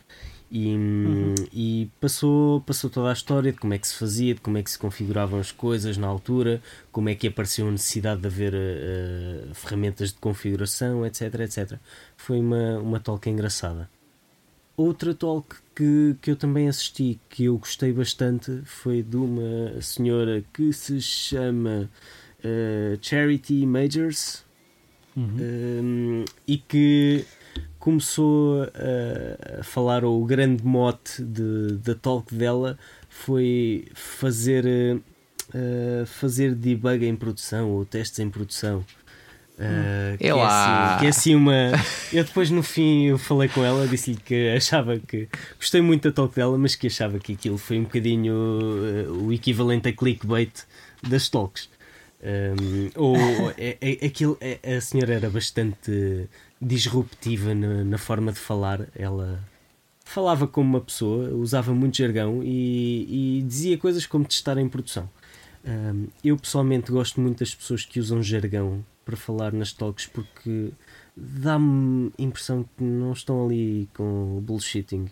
[0.51, 1.35] E, uhum.
[1.53, 4.63] e, passou, passou toda a história de como é que se fazia, de como é
[4.63, 6.59] que se configuravam as coisas na altura,
[6.91, 11.79] como é que apareceu a necessidade de haver uh, ferramentas de configuração, etc, etc.
[12.17, 13.87] Foi uma, uma talk engraçada.
[14.75, 20.43] Outra talk que, que eu também assisti, que eu gostei bastante, foi de uma senhora
[20.53, 21.89] que se chama
[22.39, 24.43] uh, Charity Majors
[25.15, 25.37] uhum.
[25.39, 27.25] um, e que
[27.79, 32.77] começou a, a falar, ou o grande mote de, da talk dela
[33.09, 38.85] foi fazer, uh, fazer debug em produção ou testes em produção.
[39.59, 41.71] Uh, que, é assim, que, é assim, uma.
[42.13, 45.27] Eu depois no fim eu falei com ela, disse-lhe que achava que
[45.57, 49.33] gostei muito da talk dela, mas que achava que aquilo foi um bocadinho uh, o
[49.33, 50.51] equivalente a clickbait
[51.07, 51.69] das talks.
[52.21, 53.17] Um, ou
[53.57, 56.27] é, é, aquilo, é, a senhora era bastante
[56.61, 58.87] disruptiva na, na, forma de falar.
[58.95, 59.43] Ela
[60.03, 65.09] falava como uma pessoa, usava muito jargão e, e dizia coisas como testar em produção.
[65.65, 70.71] Um, eu pessoalmente gosto muito das pessoas que usam jargão para falar nas talks porque
[71.15, 75.09] dá-me impressão que não estão ali com bullshitting.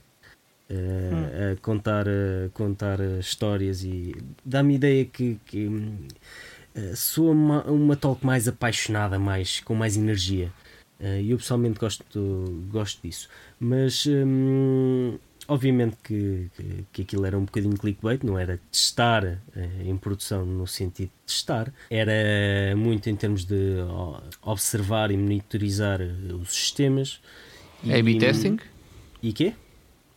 [0.70, 1.54] Uh, hum.
[1.54, 8.26] a contar, a contar histórias e dá-me ideia que, que uh, soa uma, uma talk
[8.26, 10.52] mais apaixonada, mais, com mais energia.
[11.00, 12.06] Uh, eu pessoalmente gosto,
[12.70, 13.30] gosto disso.
[13.60, 15.18] Mas hum,
[15.48, 20.46] obviamente que, que, que, aquilo era um bocadinho clickbait, não era testar uh, em produção
[20.46, 23.76] no sentido de testar, era muito em termos de
[24.42, 27.22] observar e monitorizar os sistemas.
[27.84, 28.58] A-B testing?
[29.22, 29.54] E quê?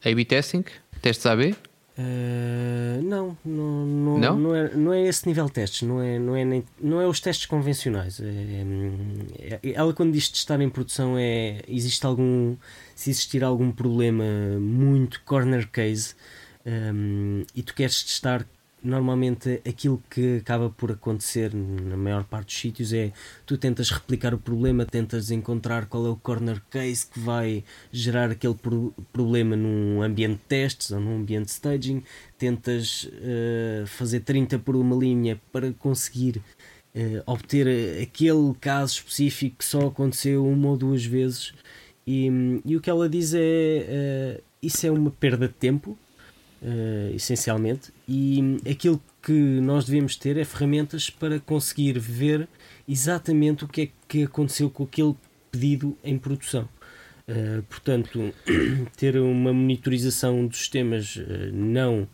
[0.04, 0.64] A-B testing?
[1.02, 1.54] Testes AB?
[2.00, 4.38] Uh, não, não, não, não?
[4.38, 7.06] Não, é, não é esse nível de testes, não é, não é, nem, não é
[7.06, 8.20] os testes convencionais.
[8.20, 12.56] É, é, ela, quando diz testar em produção, é existe algum
[12.94, 14.24] se existir algum problema
[14.58, 16.14] muito corner case
[16.64, 18.46] um, e tu queres testar
[18.82, 23.12] normalmente aquilo que acaba por acontecer na maior parte dos sítios é
[23.44, 28.30] tu tentas replicar o problema, tentas encontrar qual é o corner case que vai gerar
[28.30, 32.02] aquele pro problema num ambiente de testes ou num ambiente de staging,
[32.38, 36.42] tentas uh, fazer 30 por uma linha para conseguir
[36.94, 41.52] uh, obter aquele caso específico que só aconteceu uma ou duas vezes.
[42.06, 42.28] E,
[42.64, 45.98] e o que ela diz é uh, isso é uma perda de tempo
[46.62, 52.48] uh, essencialmente, e aquilo que nós devemos ter é ferramentas para conseguir ver
[52.88, 55.14] exatamente o que é que aconteceu com aquele
[55.50, 56.68] pedido em produção.
[57.28, 58.34] Uh, portanto,
[58.96, 62.08] ter uma monitorização dos sistemas uh, não uh,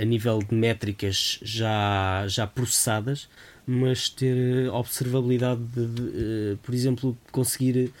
[0.00, 3.28] a nível de métricas já, já processadas,
[3.66, 7.92] mas ter observabilidade de, de por exemplo, conseguir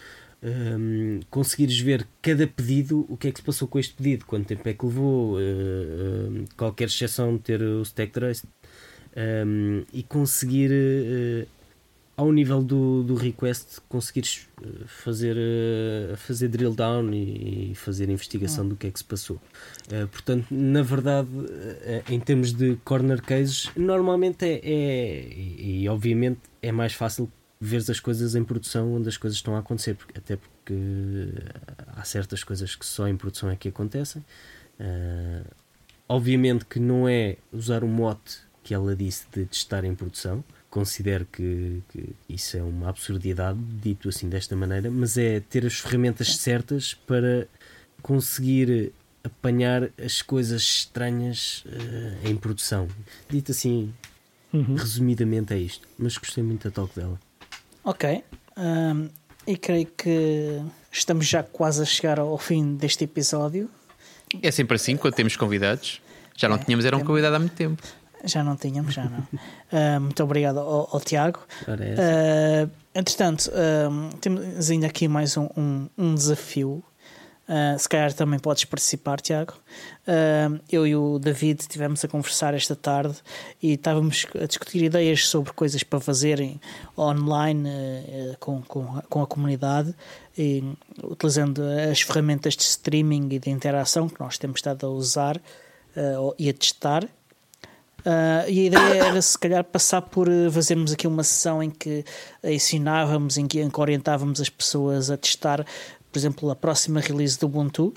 [0.42, 4.46] um, conseguires ver cada pedido, o que é que se passou com este pedido, quanto
[4.46, 8.46] tempo é que levou, uh, uh, qualquer exceção de ter o stack trace
[9.16, 11.48] um, e conseguir uh,
[12.16, 14.48] ao nível do, do request conseguires
[14.86, 15.36] fazer,
[16.16, 18.68] fazer drill down e, e fazer investigação ah.
[18.70, 19.38] do que é que se passou.
[20.10, 21.28] portanto, na verdade,
[22.08, 27.30] em termos de corner cases, normalmente é, é e, e obviamente é mais fácil
[27.60, 30.74] veres as coisas em produção onde as coisas estão a acontecer, porque, até porque
[31.88, 34.24] há certas coisas que só em produção é que acontecem.
[34.78, 35.48] Uh,
[36.08, 41.24] obviamente que não é usar o mote que ela disse de testar em produção, considero
[41.24, 46.36] que, que, isso é uma absurdidade, dito assim desta maneira, mas é ter as ferramentas
[46.36, 47.46] certas para
[48.02, 48.92] conseguir
[49.22, 52.88] apanhar as coisas estranhas uh, em produção.
[53.28, 53.94] Dito assim,
[54.52, 54.74] uhum.
[54.74, 57.18] resumidamente é isto, mas gostei muito da talk dela.
[57.86, 58.24] Ok.
[58.58, 59.08] Um,
[59.46, 60.60] e creio que
[60.90, 63.70] estamos já quase a chegar ao fim deste episódio.
[64.42, 66.02] É sempre assim quando temos convidados.
[66.36, 67.80] Já não é, tínhamos, era um convidado há muito tempo.
[68.24, 69.20] Já não tínhamos, já não.
[69.20, 71.38] uh, muito obrigado ao, ao Tiago.
[71.62, 76.82] Uh, entretanto, uh, temos ainda aqui mais um, um, um desafio.
[77.48, 79.54] Uh, se calhar também podes participar, Tiago.
[80.02, 83.16] Uh, eu e o David estivemos a conversar esta tarde
[83.62, 86.60] e estávamos a discutir ideias sobre coisas para fazerem
[86.98, 89.94] online uh, com, com, com, a comunidade,
[90.36, 90.64] e,
[91.04, 95.40] utilizando as ferramentas de streaming e de interação que nós temos estado a usar
[96.38, 97.08] e a testar.
[98.06, 102.04] Uh, e a ideia era se calhar passar por fazermos aqui uma sessão em que
[102.44, 105.66] ensinávamos, em que orientávamos as pessoas a testar,
[106.10, 107.92] por exemplo, a próxima release do Ubuntu.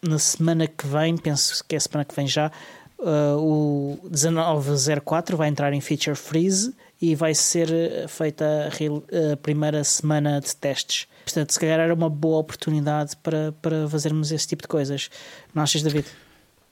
[0.00, 2.50] Na semana que vem, penso que é a semana que vem já,
[2.98, 7.68] uh, o 1904 vai entrar em Feature Freeze e vai ser
[8.08, 11.06] feita a, a primeira semana de testes.
[11.24, 15.10] Portanto, se calhar era uma boa oportunidade para, para fazermos esse tipo de coisas.
[15.54, 16.06] Não achas, David?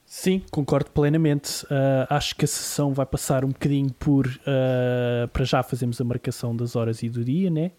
[0.05, 1.63] Sim, concordo plenamente.
[1.65, 4.27] Uh, acho que a sessão vai passar um bocadinho por.
[4.27, 7.71] Uh, para já fazemos a marcação das horas e do dia, né?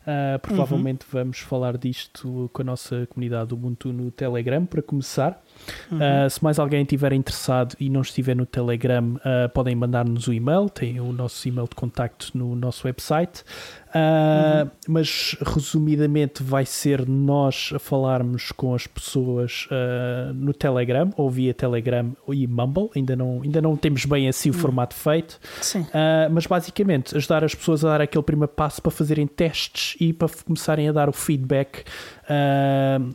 [0.00, 1.20] Uh, provavelmente uhum.
[1.20, 5.42] vamos falar disto com a nossa comunidade Ubuntu no Telegram para começar.
[5.90, 5.98] Uhum.
[5.98, 10.32] Uh, se mais alguém estiver interessado e não estiver no Telegram, uh, podem mandar-nos o
[10.32, 13.44] e-mail, tem o nosso e-mail de contacto no nosso website.
[13.90, 14.70] Uh, uhum.
[14.88, 21.52] Mas resumidamente vai ser nós a falarmos com as pessoas uh, no Telegram ou via
[21.52, 22.90] Telegram e Mumble.
[22.94, 24.58] Ainda não, ainda não temos bem assim o uhum.
[24.58, 25.40] formato feito,
[25.76, 30.12] uh, mas basicamente ajudar as pessoas a dar aquele primeiro passo para fazerem testes e
[30.12, 31.84] para começarem a dar o feedback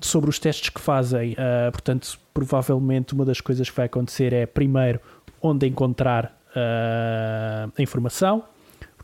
[0.01, 1.36] sobre os testes que fazem.
[1.71, 4.99] portanto, provavelmente uma das coisas que vai acontecer é primeiro
[5.41, 8.43] onde encontrar a informação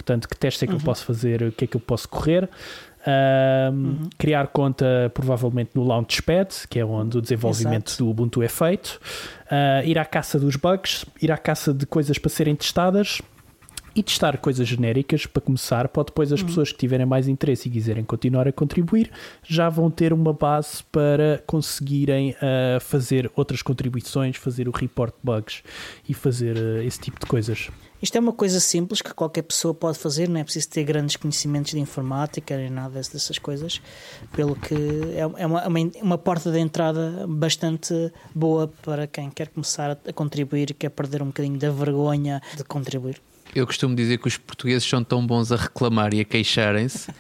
[0.02, 0.80] Portanto, que testes é que uhum.
[0.80, 2.46] eu posso fazer, o que é que eu posso correr.
[2.46, 4.10] Uh, uhum.
[4.18, 8.04] Criar conta provavelmente no Launchpad, que é onde o desenvolvimento Exato.
[8.04, 9.00] do Ubuntu é feito.
[9.46, 13.22] Uh, ir à caça dos bugs, ir à caça de coisas para serem testadas
[13.96, 16.48] e testar coisas genéricas para começar, para depois as uhum.
[16.48, 19.12] pessoas que tiverem mais interesse e quiserem continuar a contribuir
[19.44, 25.62] já vão ter uma base para conseguirem uh, fazer outras contribuições, fazer o report bugs
[26.08, 27.70] e fazer uh, esse tipo de coisas.
[28.02, 31.16] Isto é uma coisa simples que qualquer pessoa pode fazer, não é preciso ter grandes
[31.18, 33.80] conhecimentos de informática nem nada dessas coisas,
[34.34, 34.74] pelo que
[35.14, 35.68] é, é uma,
[36.02, 41.22] uma porta de entrada bastante boa para quem quer começar a contribuir e quer perder
[41.22, 43.22] um bocadinho da vergonha de contribuir.
[43.54, 47.12] Eu costumo dizer que os portugueses são tão bons a reclamar e a queixarem-se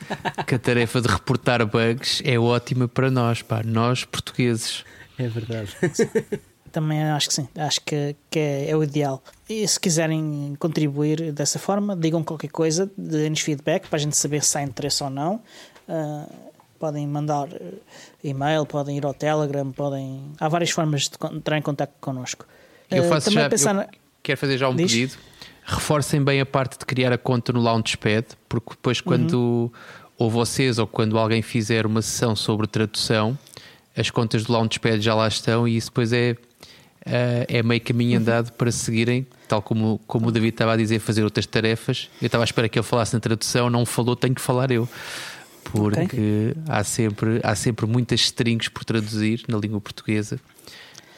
[0.47, 4.85] que a tarefa de reportar bugs é ótima para nós, pá, nós portugueses.
[5.17, 5.75] É verdade.
[6.71, 9.21] Também acho que sim, acho que, que é, é, o ideal.
[9.49, 14.41] E se quiserem contribuir dessa forma, digam qualquer coisa, deem-nos feedback para a gente saber
[14.41, 15.41] se há interesse ou não.
[15.89, 17.73] Uh, podem mandar eh,
[18.23, 20.31] e-mail, podem ir ao Telegram, podem.
[20.39, 22.47] Há várias formas de entrar em contato connosco.
[22.89, 23.49] Eu faço uh, já.
[23.49, 23.75] Pensar...
[23.75, 24.91] Eu quero fazer já um Diz?
[24.91, 25.17] pedido.
[25.63, 29.71] Reforcem bem a parte de criar a conta no Launchpad, porque depois, quando uhum.
[30.17, 33.37] ou vocês ou quando alguém fizer uma sessão sobre tradução,
[33.95, 36.35] as contas do Launchpad já lá estão e isso depois é
[37.05, 40.99] uh, é meio caminho andado para seguirem, tal como, como o David estava a dizer,
[40.99, 42.09] fazer outras tarefas.
[42.21, 44.87] Eu estava à espera que ele falasse na tradução, não falou, tenho que falar eu.
[45.63, 46.53] Porque okay.
[46.67, 50.39] há, sempre, há sempre muitas strings por traduzir na língua portuguesa.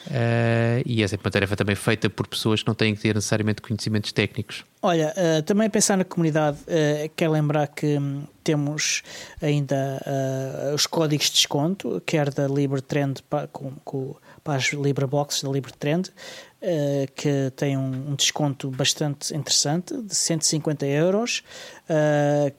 [0.08, 3.62] Uh, e é uma tarefa também feita por pessoas que não têm que ter necessariamente
[3.62, 4.66] conhecimentos técnicos.
[4.82, 9.02] Olha, uh, também pensar na comunidade, uh, quer lembrar que um, temos
[9.42, 10.02] ainda
[10.76, 13.24] os códigos de desconto, quer da LibreTrend
[13.54, 16.12] com, com para as LibreBox da LibreTrend,
[17.16, 21.42] que tem um, um, desconto bastante interessante de 150 euros,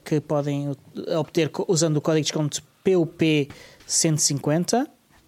[0.07, 0.75] que podem
[1.19, 4.87] obter usando o código de desconto PUP150.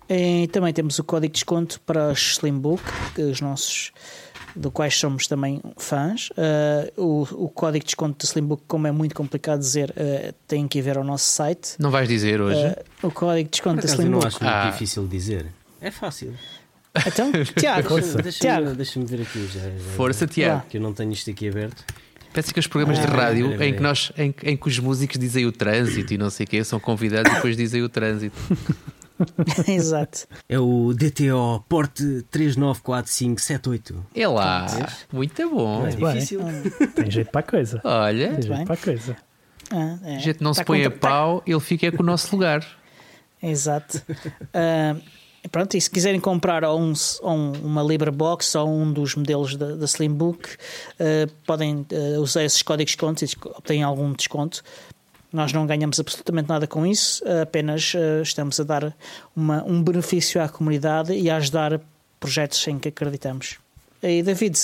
[0.09, 2.83] E também temos o código de desconto para os Slimbook,
[3.15, 3.93] que os nossos
[4.57, 6.31] do quais somos também fãs.
[6.31, 10.67] Uh, o, o, código de desconto do Slimbook, como é muito complicado dizer, uh, tem
[10.67, 11.75] que ir ver ao nosso site.
[11.79, 12.59] Não vais dizer hoje?
[13.03, 14.23] Uh, o código de desconto do Slimbook.
[14.23, 14.71] não acho muito ah.
[14.71, 15.47] difícil dizer.
[15.81, 16.35] É fácil.
[17.07, 19.05] Então, Tiago, deixa-me.
[19.05, 20.65] Deixa ver aqui já, já Força, Tiago.
[20.69, 21.85] Que eu não tenho isto aqui aberto.
[22.33, 25.19] Parece que os programas ah, de rádio em que, nós, em, em, que os músicos
[25.19, 28.37] dizem o trânsito e não sei o quê, são convidados e depois dizem o trânsito.
[29.69, 30.27] Exato.
[30.49, 34.07] É o DTO Porte 394578.
[34.15, 34.67] É lá.
[35.13, 35.87] Muito bom.
[35.87, 36.41] é difícil.
[36.95, 37.81] Tem jeito para a coisa.
[37.85, 38.35] Olha.
[38.35, 39.17] Tem jeito para a coisa.
[39.71, 40.17] Ah, é.
[40.17, 42.65] A gente não tá se põe a pau, ele fica com o nosso lugar.
[43.43, 44.03] Exato.
[44.09, 45.01] Uh,
[45.51, 46.93] Pronto, e se quiserem comprar ou, um,
[47.23, 52.63] ou uma LibreBox ou um dos modelos da, da Slimbook, uh, podem uh, usar esses
[52.63, 54.63] códigos de desconto e obtêm algum desconto.
[55.37, 58.97] Nós não ganhamos absolutamente nada com isso, apenas uh, estamos a dar
[59.37, 61.79] uma, um benefício à comunidade e a ajudar
[62.19, 63.59] projetos em que acreditamos.
[64.03, 64.59] E David,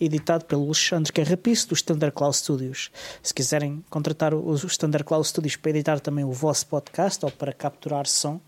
[0.00, 2.90] editado pelo Alexandre Carrapiço, do Standard Cloud Studios.
[3.22, 7.52] Se quiserem contratar o Standard Cloud Studios para editar também o vosso podcast ou para
[7.52, 8.40] capturar som,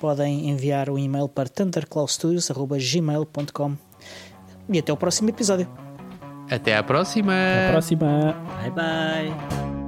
[0.00, 3.76] podem enviar um e-mail para thundercloudstudios.gmail.com
[4.68, 5.68] E até o próximo episódio.
[6.50, 7.32] Até à próxima!
[7.32, 8.32] Até à próxima!
[8.60, 9.81] Bye bye!